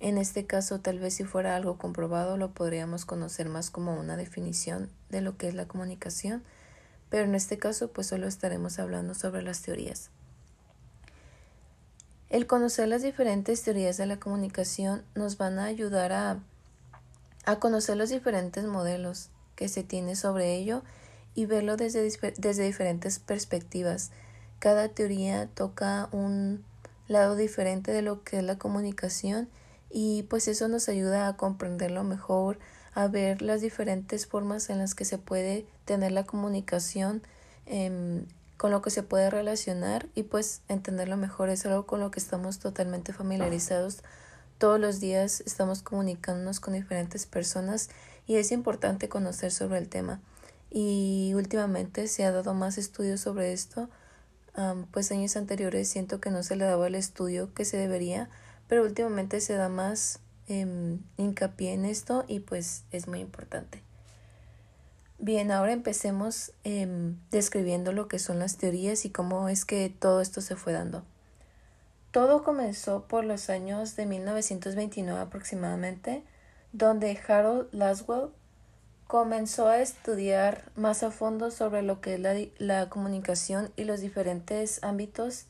[0.00, 4.16] En este caso tal vez si fuera algo comprobado lo podríamos conocer más como una
[4.16, 6.42] definición de lo que es la comunicación,
[7.10, 10.10] pero en este caso pues solo estaremos hablando sobre las teorías.
[12.34, 16.40] El conocer las diferentes teorías de la comunicación nos van a ayudar a,
[17.44, 20.82] a conocer los diferentes modelos que se tiene sobre ello
[21.36, 22.02] y verlo desde,
[22.36, 24.10] desde diferentes perspectivas.
[24.58, 26.64] Cada teoría toca un
[27.06, 29.48] lado diferente de lo que es la comunicación
[29.88, 32.58] y pues eso nos ayuda a comprenderlo mejor,
[32.94, 37.22] a ver las diferentes formas en las que se puede tener la comunicación
[37.66, 38.24] eh,
[38.64, 42.18] con lo que se puede relacionar y pues entenderlo mejor es algo con lo que
[42.18, 43.98] estamos totalmente familiarizados.
[44.56, 47.90] Todos los días estamos comunicándonos con diferentes personas
[48.26, 50.22] y es importante conocer sobre el tema.
[50.70, 53.90] Y últimamente se ha dado más estudios sobre esto,
[54.92, 58.30] pues años anteriores siento que no se le daba el estudio que se debería,
[58.66, 63.83] pero últimamente se da más em, hincapié en esto y pues es muy importante.
[65.18, 70.20] Bien, ahora empecemos em, describiendo lo que son las teorías y cómo es que todo
[70.20, 71.04] esto se fue dando.
[72.10, 76.22] Todo comenzó por los años de 1929 aproximadamente,
[76.72, 78.30] donde Harold Laswell
[79.06, 84.00] comenzó a estudiar más a fondo sobre lo que es la, la comunicación y los
[84.00, 85.46] diferentes ámbitos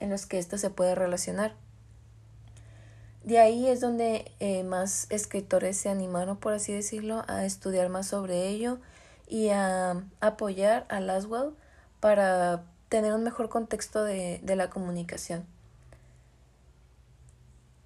[0.00, 1.54] en los que ésta se puede relacionar.
[3.22, 8.08] De ahí es donde eh, más escritores se animaron, por así decirlo, a estudiar más
[8.08, 8.80] sobre ello
[9.28, 11.54] y a apoyar a Laswell
[12.00, 15.46] para tener un mejor contexto de, de la comunicación.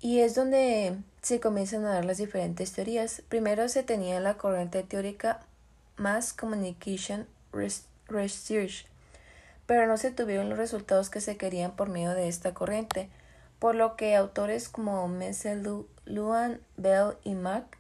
[0.01, 3.23] Y es donde se comienzan a dar las diferentes teorías.
[3.29, 5.41] Primero se tenía la corriente teórica
[5.97, 8.87] Mass Communication Research,
[9.67, 13.11] pero no se tuvieron los resultados que se querían por medio de esta corriente,
[13.59, 17.78] por lo que autores como Messel, Luan, Bell y Mack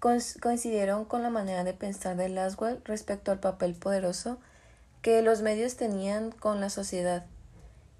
[0.00, 4.38] coincidieron con la manera de pensar de Laswell respecto al papel poderoso
[5.02, 7.26] que los medios tenían con la sociedad.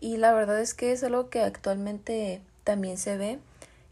[0.01, 3.39] Y la verdad es que es algo que actualmente también se ve,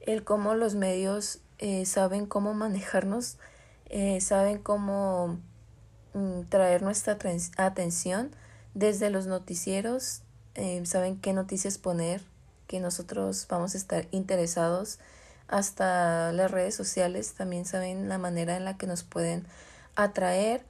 [0.01, 3.37] el cómo los medios eh, saben cómo manejarnos,
[3.91, 5.39] eh, saben cómo
[6.15, 7.19] mm, traer nuestra
[7.57, 8.31] atención
[8.75, 10.23] desde los noticieros,
[10.55, 12.23] eh, saben qué noticias poner,
[12.67, 14.99] que nosotros vamos a estar interesados
[15.49, 19.47] hasta las redes sociales también saben la manera en la que nos pueden
[19.97, 20.63] atraer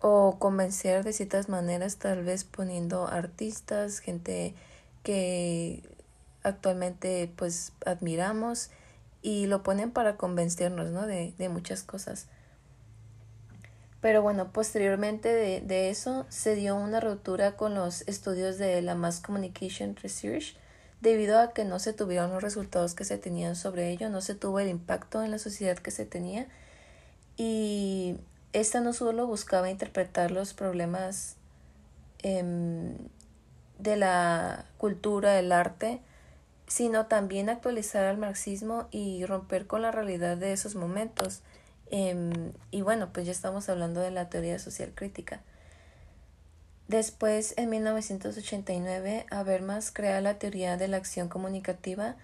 [0.00, 4.54] o convencer de ciertas maneras, tal vez poniendo artistas, gente
[5.02, 5.82] que
[6.42, 8.70] actualmente pues admiramos
[9.22, 11.06] y lo ponen para convencernos ¿no?
[11.06, 12.26] de, de muchas cosas.
[14.00, 18.94] Pero bueno, posteriormente de, de, eso se dio una ruptura con los estudios de la
[18.94, 20.56] Mass Communication Research
[21.00, 24.34] debido a que no se tuvieron los resultados que se tenían sobre ello, no se
[24.34, 26.46] tuvo el impacto en la sociedad que se tenía
[27.36, 28.16] y
[28.52, 31.36] esta no solo buscaba interpretar los problemas
[32.22, 32.96] em,
[33.78, 36.00] de la cultura, del arte,
[36.66, 41.42] sino también actualizar al marxismo y romper con la realidad de esos momentos.
[41.90, 45.42] Em, y bueno, pues ya estamos hablando de la teoría social crítica.
[46.88, 52.16] Después, en 1989, Habermas crea la teoría de la acción comunicativa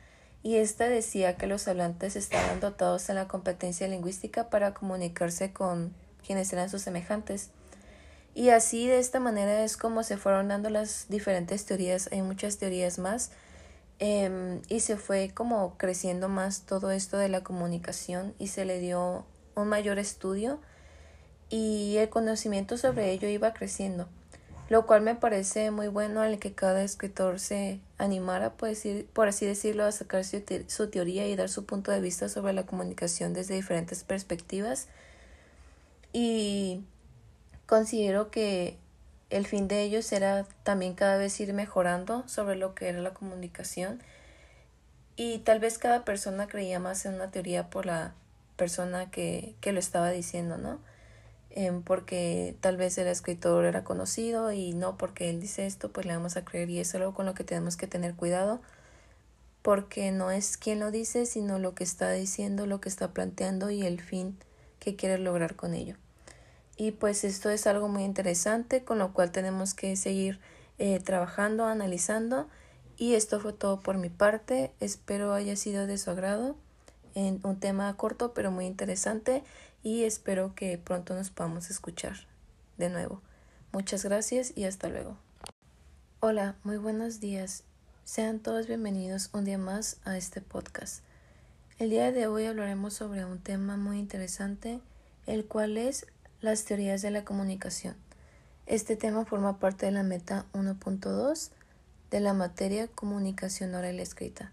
[0.44, 5.92] y esta decía que los hablantes estaban dotados en la competencia lingüística para comunicarse con
[6.24, 7.50] quienes eran sus semejantes.
[8.34, 12.58] Y así de esta manera es como se fueron dando las diferentes teorías, hay muchas
[12.58, 13.30] teorías más,
[13.98, 18.78] em, y se fue como creciendo más todo esto de la comunicación y se le
[18.78, 20.60] dio un mayor estudio
[21.50, 24.08] y el conocimiento sobre ello iba creciendo,
[24.68, 29.28] lo cual me parece muy bueno al que cada escritor se animara, por, decir, por
[29.28, 32.64] así decirlo, a sacar su, su teoría y dar su punto de vista sobre la
[32.64, 34.88] comunicación desde diferentes perspectivas.
[36.12, 36.84] Y
[37.66, 38.78] considero que
[39.30, 43.14] el fin de ellos era también cada vez ir mejorando sobre lo que era la
[43.14, 44.02] comunicación
[45.16, 48.14] y tal vez cada persona creía más en una teoría por la
[48.56, 50.78] persona que, que lo estaba diciendo, ¿no?
[51.54, 56.06] Em, porque tal vez el escritor era conocido y no porque él dice esto, pues
[56.06, 58.62] le vamos a creer y es algo con lo que tenemos que tener cuidado
[59.60, 63.70] porque no es quien lo dice, sino lo que está diciendo, lo que está planteando
[63.70, 64.36] y el fin
[64.80, 65.96] que quiere lograr con ello.
[66.76, 70.40] Y pues esto es algo muy interesante con lo cual tenemos que seguir
[70.78, 72.48] eh, trabajando, analizando.
[72.96, 74.72] Y esto fue todo por mi parte.
[74.80, 76.56] Espero haya sido de su agrado
[77.14, 79.44] en un tema corto pero muy interesante
[79.82, 82.16] y espero que pronto nos podamos escuchar
[82.78, 83.20] de nuevo.
[83.72, 85.16] Muchas gracias y hasta luego.
[86.20, 87.64] Hola, muy buenos días.
[88.04, 91.02] Sean todos bienvenidos un día más a este podcast.
[91.78, 94.80] El día de hoy hablaremos sobre un tema muy interesante,
[95.26, 96.06] el cual es
[96.40, 97.96] las teorías de la comunicación.
[98.66, 101.50] Este tema forma parte de la meta 1.2
[102.10, 104.52] de la materia comunicación oral escrita.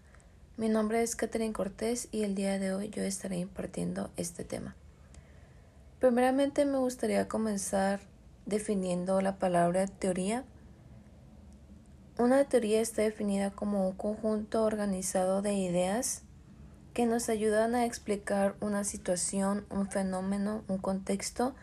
[0.56, 4.74] Mi nombre es Catherine Cortés y el día de hoy yo estaré impartiendo este tema.
[6.00, 8.00] Primeramente me gustaría comenzar
[8.46, 10.44] definiendo la palabra teoría.
[12.18, 16.22] Una teoría está definida como un conjunto organizado de ideas
[16.94, 21.54] que nos ayudan a explicar una situación, un fenómeno, un contexto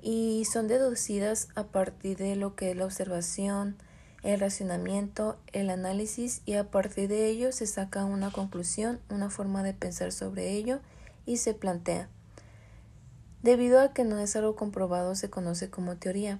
[0.00, 3.76] y son deducidas a partir de lo que es la observación,
[4.22, 9.62] el racionamiento, el análisis y a partir de ello se saca una conclusión, una forma
[9.62, 10.80] de pensar sobre ello
[11.26, 12.08] y se plantea.
[13.42, 16.38] Debido a que no es algo comprobado se conoce como teoría.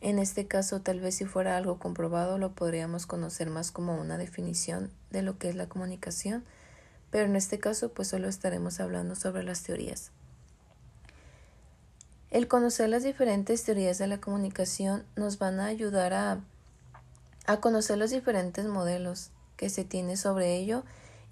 [0.00, 4.18] En este caso tal vez si fuera algo comprobado lo podríamos conocer más como una
[4.18, 6.44] definición de lo que es la comunicación,
[7.10, 10.10] pero en este caso pues solo estaremos hablando sobre las teorías.
[12.30, 16.40] El conocer las diferentes teorías de la comunicación nos van a ayudar a
[17.60, 20.84] conocer los diferentes modelos que se tiene sobre ello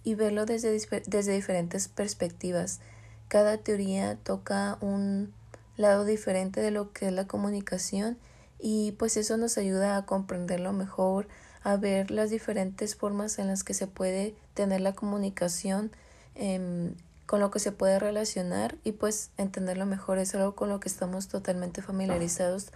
[0.05, 0.71] y verlo desde,
[1.07, 2.81] desde diferentes perspectivas.
[3.29, 5.33] Cada teoría toca un
[5.77, 8.19] lado diferente de lo que es la comunicación
[8.59, 11.29] y pues eso nos ayuda a comprenderlo mejor,
[11.63, 15.93] a ver las diferentes formas en las que se puede tener la comunicación,
[16.35, 16.95] em,
[17.27, 20.89] con lo que se puede relacionar y pues entenderlo mejor es algo con lo que
[20.89, 22.73] estamos totalmente familiarizados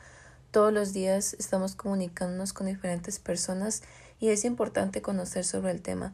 [0.53, 3.83] todos los días estamos comunicándonos con diferentes personas
[4.21, 6.13] y es importante conocer sobre el tema.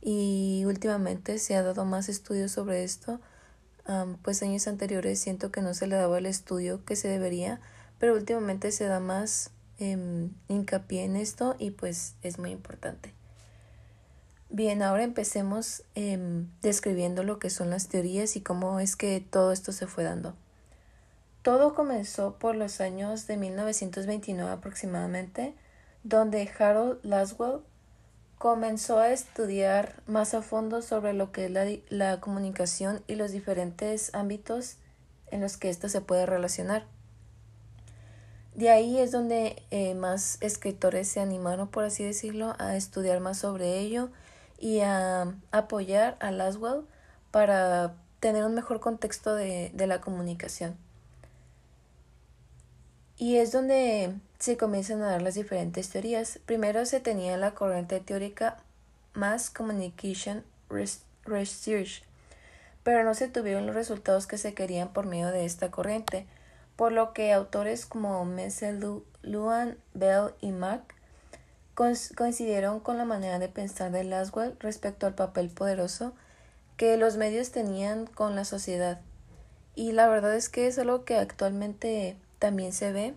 [0.00, 3.20] Y últimamente se ha dado más estudios sobre esto.
[4.22, 7.60] Pues años anteriores siento que no se le daba el estudio que se debería,
[7.98, 13.14] pero últimamente se da más em, hincapié en esto y pues es muy importante.
[14.48, 19.52] Bien, ahora empecemos em, describiendo lo que son las teorías y cómo es que todo
[19.52, 20.34] esto se fue dando.
[21.42, 25.54] Todo comenzó por los años de 1929 aproximadamente,
[26.02, 27.60] donde Harold Laswell
[28.40, 34.14] comenzó a estudiar más a fondo sobre lo que es la, comunicación y los diferentes
[34.14, 34.76] ámbitos
[35.30, 36.86] en los que ésta se puede relacionar.
[38.54, 43.36] De ahí es donde eh, más escritores se animaron, por así decirlo, a estudiar más
[43.36, 44.08] sobre ello
[44.58, 46.86] y a apoyar a Laswell
[47.30, 50.78] para tener un mejor contexto de la comunicación.
[53.18, 56.40] Y es donde se comienzan a dar las diferentes teorías.
[56.46, 58.56] Primero se tenía la corriente teórica
[59.12, 62.02] Mass Communication Research,
[62.82, 66.26] pero no se tuvieron los resultados que se querían por medio de esta corriente,
[66.74, 70.94] por lo que autores como Messel, Luan, Bell y Mack
[72.16, 76.14] coincidieron con la manera de pensar de Laswell respecto al papel poderoso
[76.76, 79.00] que los medios tenían con la sociedad.
[79.74, 83.14] Y la verdad es que es algo que actualmente también se ve,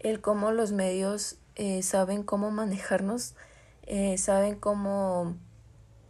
[0.00, 3.34] el cómo los medios eh, saben cómo manejarnos,
[3.86, 5.36] eh, saben cómo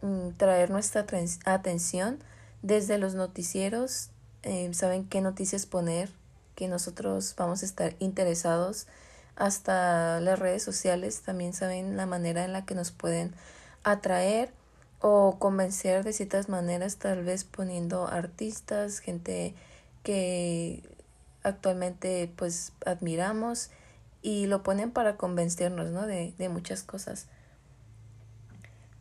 [0.01, 1.05] mm, traer nuestra
[1.45, 2.19] atención
[2.61, 4.09] desde los noticieros,
[4.43, 6.09] eh, saben qué noticias poner,
[6.55, 8.87] que nosotros vamos a estar interesados,
[9.35, 13.33] hasta las redes sociales también saben la manera en la que nos pueden
[13.83, 14.53] atraer
[14.99, 19.55] o convencer de ciertas maneras, tal vez poniendo artistas, gente
[20.03, 20.83] que
[21.43, 23.71] actualmente pues admiramos
[24.21, 26.05] y lo ponen para convencernos ¿no?
[26.05, 27.27] de, muchas cosas.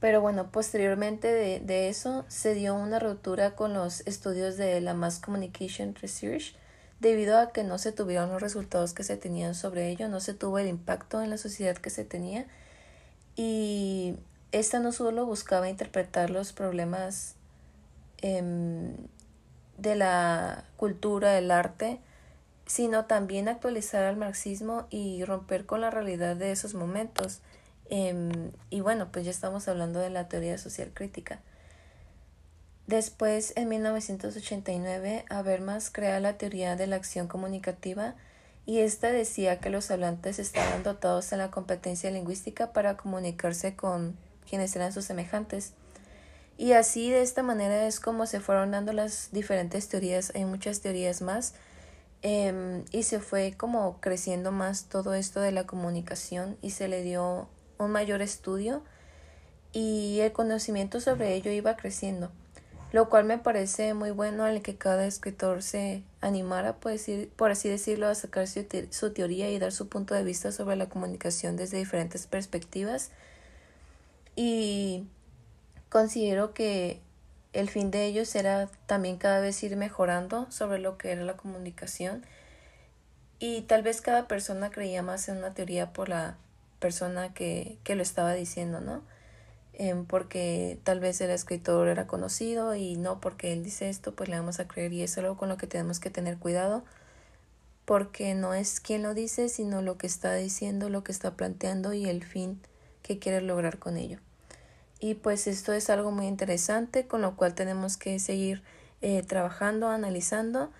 [0.00, 1.28] Pero bueno, posteriormente
[1.60, 6.54] de, eso se dio una ruptura con los estudios de la Mass Communication Research
[7.00, 10.34] debido a que no se tuvieron los resultados que se tenían sobre ello, no se
[10.34, 12.46] tuvo el impacto en la sociedad que se tenía
[13.36, 14.16] y
[14.52, 17.36] esta no solo buscaba interpretar los problemas
[18.18, 18.94] em,
[19.78, 22.00] de la cultura, el arte,
[22.70, 27.40] sino también actualizar al marxismo y romper con la realidad de esos momentos.
[27.88, 31.40] Em, y bueno, pues ya estamos hablando de la teoría social crítica.
[32.86, 38.14] Después, en 1989, Habermas crea la teoría de la acción comunicativa
[38.66, 44.16] y esta decía que los hablantes estaban dotados en la competencia lingüística para comunicarse con
[44.48, 45.72] quienes eran sus semejantes.
[46.56, 50.30] Y así, de esta manera, es como se fueron dando las diferentes teorías.
[50.36, 51.54] Hay muchas teorías más
[52.22, 57.02] Em, y se fue como creciendo más todo esto de la comunicación y se le
[57.02, 57.48] dio
[57.78, 58.82] un mayor estudio
[59.72, 62.30] y el conocimiento sobre ello iba creciendo,
[62.92, 66.92] lo cual me parece muy bueno al que cada escritor se animara, por,
[67.36, 70.90] por así decirlo, a sacar su teoría y dar su punto de vista sobre la
[70.90, 73.12] comunicación desde diferentes perspectivas.
[74.36, 75.06] Y
[75.88, 77.00] considero que
[77.52, 81.36] el fin de ellos era también cada vez ir mejorando sobre lo que era la
[81.36, 82.24] comunicación
[83.38, 86.36] y tal vez cada persona creía más en una teoría por la
[86.78, 89.02] persona que, que lo estaba diciendo, ¿no?
[89.72, 94.28] Em, porque tal vez el escritor era conocido y no porque él dice esto, pues
[94.28, 96.84] le vamos a creer y es algo con lo que tenemos que tener cuidado
[97.86, 101.92] porque no es quien lo dice, sino lo que está diciendo, lo que está planteando
[101.92, 102.60] y el fin
[103.02, 104.18] que quiere lograr con ello.
[105.00, 108.62] Y pues esto es algo muy interesante con lo cual tenemos que seguir
[109.00, 110.70] eh, trabajando, analizando.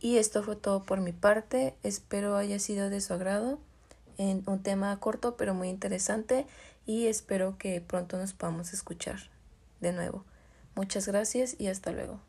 [0.00, 1.74] Y esto fue todo por mi parte.
[1.82, 3.58] Espero haya sido de su agrado.
[4.18, 6.46] En un tema corto pero muy interesante
[6.84, 9.30] y espero que pronto nos podamos escuchar
[9.80, 10.24] de nuevo.
[10.74, 12.20] Muchas gracias y hasta luego.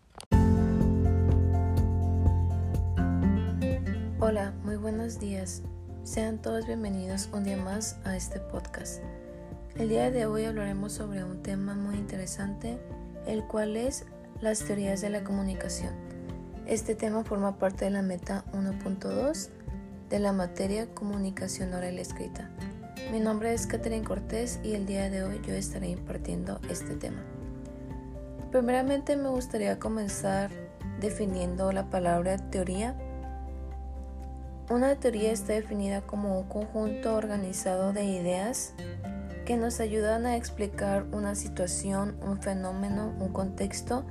[4.19, 5.63] Hola, muy buenos días.
[6.05, 9.01] Sean todos bienvenidos un día más a este podcast.
[9.77, 12.77] El día de hoy hablaremos sobre un tema muy interesante,
[13.25, 14.05] el cual es
[14.41, 15.93] las teorías de la comunicación.
[16.65, 19.49] Este tema forma parte de la meta 1.2
[20.09, 22.51] de la materia comunicación oral escrita.
[23.13, 27.23] Mi nombre es Catherine Cortés y el día de hoy yo estaré impartiendo este tema.
[28.51, 30.51] Primeramente me gustaría comenzar
[30.99, 32.97] definiendo la palabra teoría.
[34.69, 38.73] Una teoría está definida como un conjunto organizado de ideas
[39.45, 44.05] que nos ayudan a explicar una situación, un fenómeno, un contexto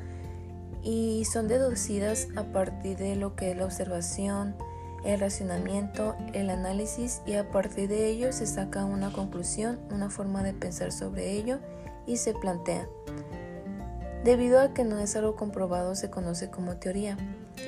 [0.83, 4.57] y son deducidas a partir de lo que es la observación,
[5.05, 10.43] el racionamiento, el análisis y a partir de ello se saca una conclusión, una forma
[10.43, 11.59] de pensar sobre ello
[12.07, 12.87] y se plantea.
[14.25, 17.17] Debido a que no es algo comprobado se conoce como teoría.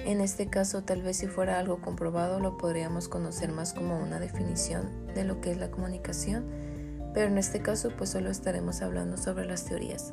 [0.05, 4.21] En este caso tal vez si fuera algo comprobado lo podríamos conocer más como una
[4.21, 6.72] definición de lo que es la comunicación
[7.15, 10.13] pero en este caso pues solo estaremos hablando sobre las teorías.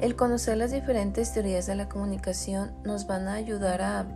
[0.00, 4.06] El conocer las diferentes teorías de la comunicación nos van a ayudar a,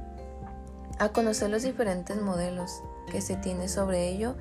[0.99, 4.37] a conocer los diferentes modelos que se tiene sobre ello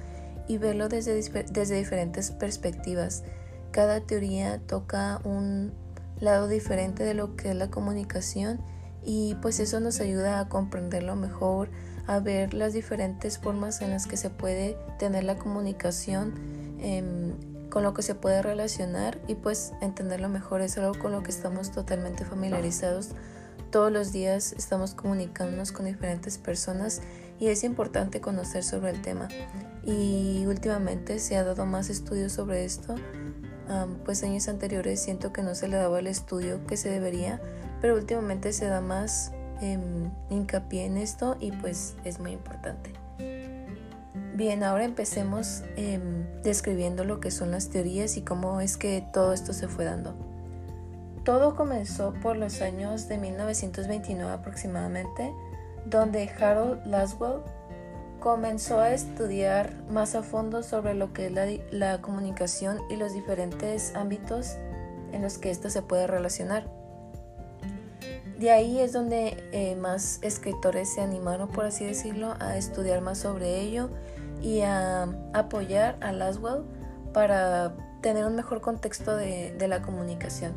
[0.48, 1.16] y verlo desde,
[1.52, 3.24] desde diferentes perspectivas.
[3.72, 5.74] Cada teoría toca un
[6.20, 8.62] lado diferente de lo que es la comunicación
[9.04, 11.70] y pues eso nos ayuda a comprenderlo mejor,
[12.08, 16.34] a ver las diferentes formas en las que se puede tener la comunicación,
[16.80, 17.34] em,
[17.70, 21.32] con lo que se puede relacionar y pues entenderlo mejor es algo con lo que
[21.32, 23.10] estamos totalmente familiarizados.
[23.72, 27.02] Todos los días estamos comunicándonos con diferentes personas
[27.40, 29.30] y es importante conocer sobre el tema.
[29.86, 32.96] Y últimamente se ha dado más estudios sobre esto.
[34.04, 37.42] pues años anteriores siento que no se le daba el estudio que se debería,
[37.80, 39.32] pero últimamente se da más
[39.62, 42.92] Em, hincapié en esto y pues es muy importante.
[44.34, 49.34] Bien, ahora empecemos em, describiendo lo que son las teorías y cómo es que todo
[49.34, 50.16] esto se fue dando.
[51.24, 55.32] Todo comenzó por los años de 1929 aproximadamente,
[55.86, 57.42] donde Harold Laswell
[58.20, 63.94] comenzó a estudiar más a fondo sobre lo que es la, comunicación y los diferentes
[63.96, 64.56] ámbitos
[65.12, 66.81] en los que esto se puede relacionar.
[68.42, 73.20] De ahí es donde eh, más escritores se animaron, por así decirlo, a estudiar más
[73.20, 73.92] sobre ello
[74.42, 76.64] y a apoyar a Laswell
[77.14, 80.54] para tener un mejor contexto de, la comunicación.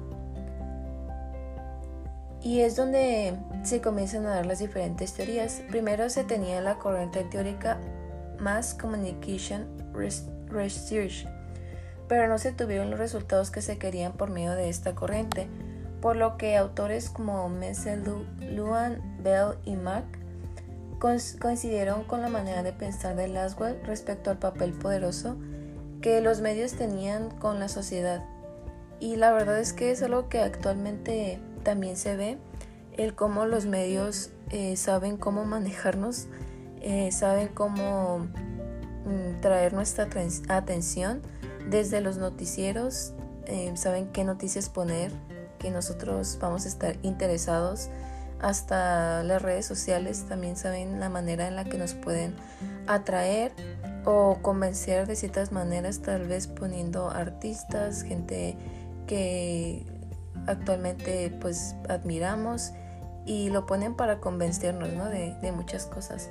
[2.40, 5.60] Y es donde se comienzan a dar las diferentes teorías.
[5.68, 7.78] Primero se tenía la corriente teórica
[8.38, 11.26] Mass Communication Research,
[12.08, 15.50] pero no se tuvieron los resultados que se querían por medio de esta corriente,
[16.04, 18.02] por lo que autores como Messel,
[18.54, 20.04] Luan, Bell y Mack
[20.98, 25.38] coincidieron con la manera de pensar de Laswell respecto al papel poderoso
[26.02, 28.22] que los medios tenían con la sociedad.
[29.00, 32.36] Y la verdad es que es algo que actualmente también se ve,
[32.98, 36.26] el cómo los medios eh, saben cómo manejarnos,
[36.82, 38.26] eh, saben cómo
[39.06, 40.06] mm, traer nuestra
[40.48, 41.22] atención
[41.70, 43.14] desde los noticieros,
[43.46, 45.10] eh, saben qué noticias poner,
[45.64, 47.88] que nosotros vamos a estar interesados
[48.38, 52.34] hasta las redes sociales también saben la manera en la que nos pueden
[52.86, 53.52] atraer
[54.04, 58.58] o convencer de ciertas maneras, tal vez poniendo artistas, gente
[59.06, 59.86] que
[60.46, 62.72] actualmente pues admiramos
[63.24, 66.28] y lo ponen para convencernos de, de muchas cosas.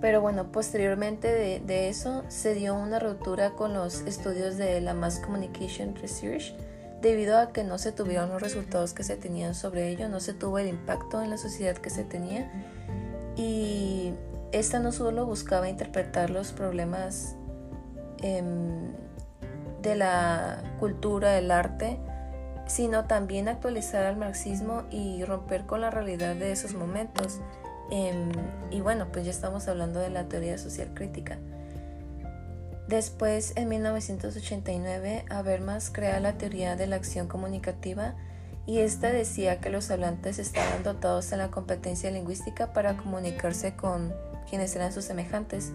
[0.00, 4.94] Pero bueno, posteriormente de, de, eso se dio una ruptura con los estudios de la
[4.94, 6.54] Mass Communication Research
[7.00, 10.34] debido a que no se tuvieron los resultados que se tenían sobre ello, no se
[10.34, 12.50] tuvo el impacto en la sociedad que se tenía
[13.36, 14.12] y
[14.52, 17.36] esta no solo buscaba interpretar los problemas
[18.22, 18.92] em,
[19.80, 21.98] de la cultura, el arte,
[22.66, 27.40] sino también actualizar al marxismo y romper con la realidad de esos momentos.
[27.90, 28.30] Em,
[28.70, 31.38] y bueno, pues ya estamos hablando de la teoría social crítica.
[32.90, 38.16] Después, en 1989, Habermas crea la teoría de la acción comunicativa
[38.66, 44.12] y esta decía que los hablantes estaban dotados en la competencia lingüística para comunicarse con
[44.48, 45.70] quienes eran sus semejantes.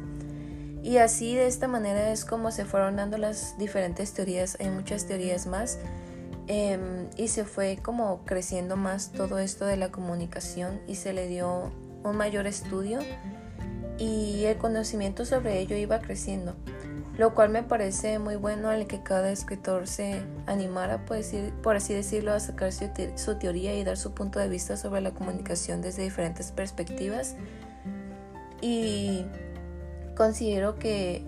[0.84, 5.06] Y así de esta manera es como se fueron dando las diferentes teorías, hay muchas
[5.06, 5.80] teorías más,
[6.48, 11.30] em, y se fue como creciendo más todo esto de la comunicación y se le
[11.30, 11.72] dio
[12.04, 13.00] un mayor estudio
[13.98, 16.58] y el conocimiento sobre ello iba creciendo
[17.18, 21.18] lo cual me parece muy bueno al que cada escritor se animara, por,
[21.62, 25.02] por así decirlo, a sacar su, su, teoría y dar su punto de vista sobre
[25.02, 27.36] la comunicación desde diferentes perspectivas.
[28.62, 29.26] Y
[30.16, 31.24] considero que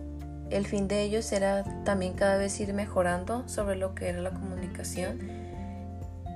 [0.50, 4.32] el fin de ellos era también cada vez ir mejorando sobre lo que era la
[4.32, 5.20] comunicación.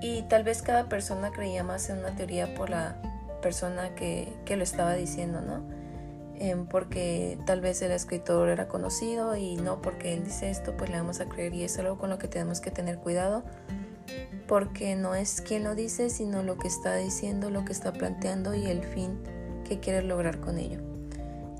[0.01, 2.95] Y tal vez cada persona creía más en una teoría por la
[3.41, 5.80] persona que, que lo estaba diciendo, ¿no?
[6.43, 10.89] Em, porque tal vez el escritor era conocido y no porque él dice esto, pues
[10.89, 13.43] le vamos a creer y es algo con lo que tenemos que tener cuidado
[14.47, 18.55] porque no es quien lo dice, sino lo que está diciendo, lo que está planteando
[18.55, 19.19] y el fin
[19.65, 20.79] que quiere lograr con ello.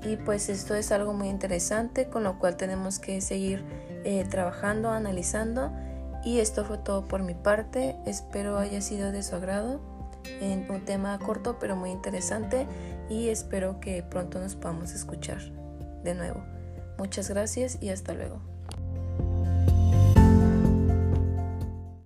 [0.02, 3.64] Y pues esto es algo muy interesante con lo cual tenemos que seguir
[4.02, 5.70] eh, trabajando, analizando.
[6.24, 7.94] Y esto fue todo por mi parte.
[8.04, 9.80] Espero haya sido de su agrado
[10.40, 12.66] en un tema corto pero muy interesante
[13.12, 15.38] y espero que pronto nos podamos escuchar
[16.02, 16.42] de nuevo.
[16.98, 18.40] Muchas gracias y hasta luego.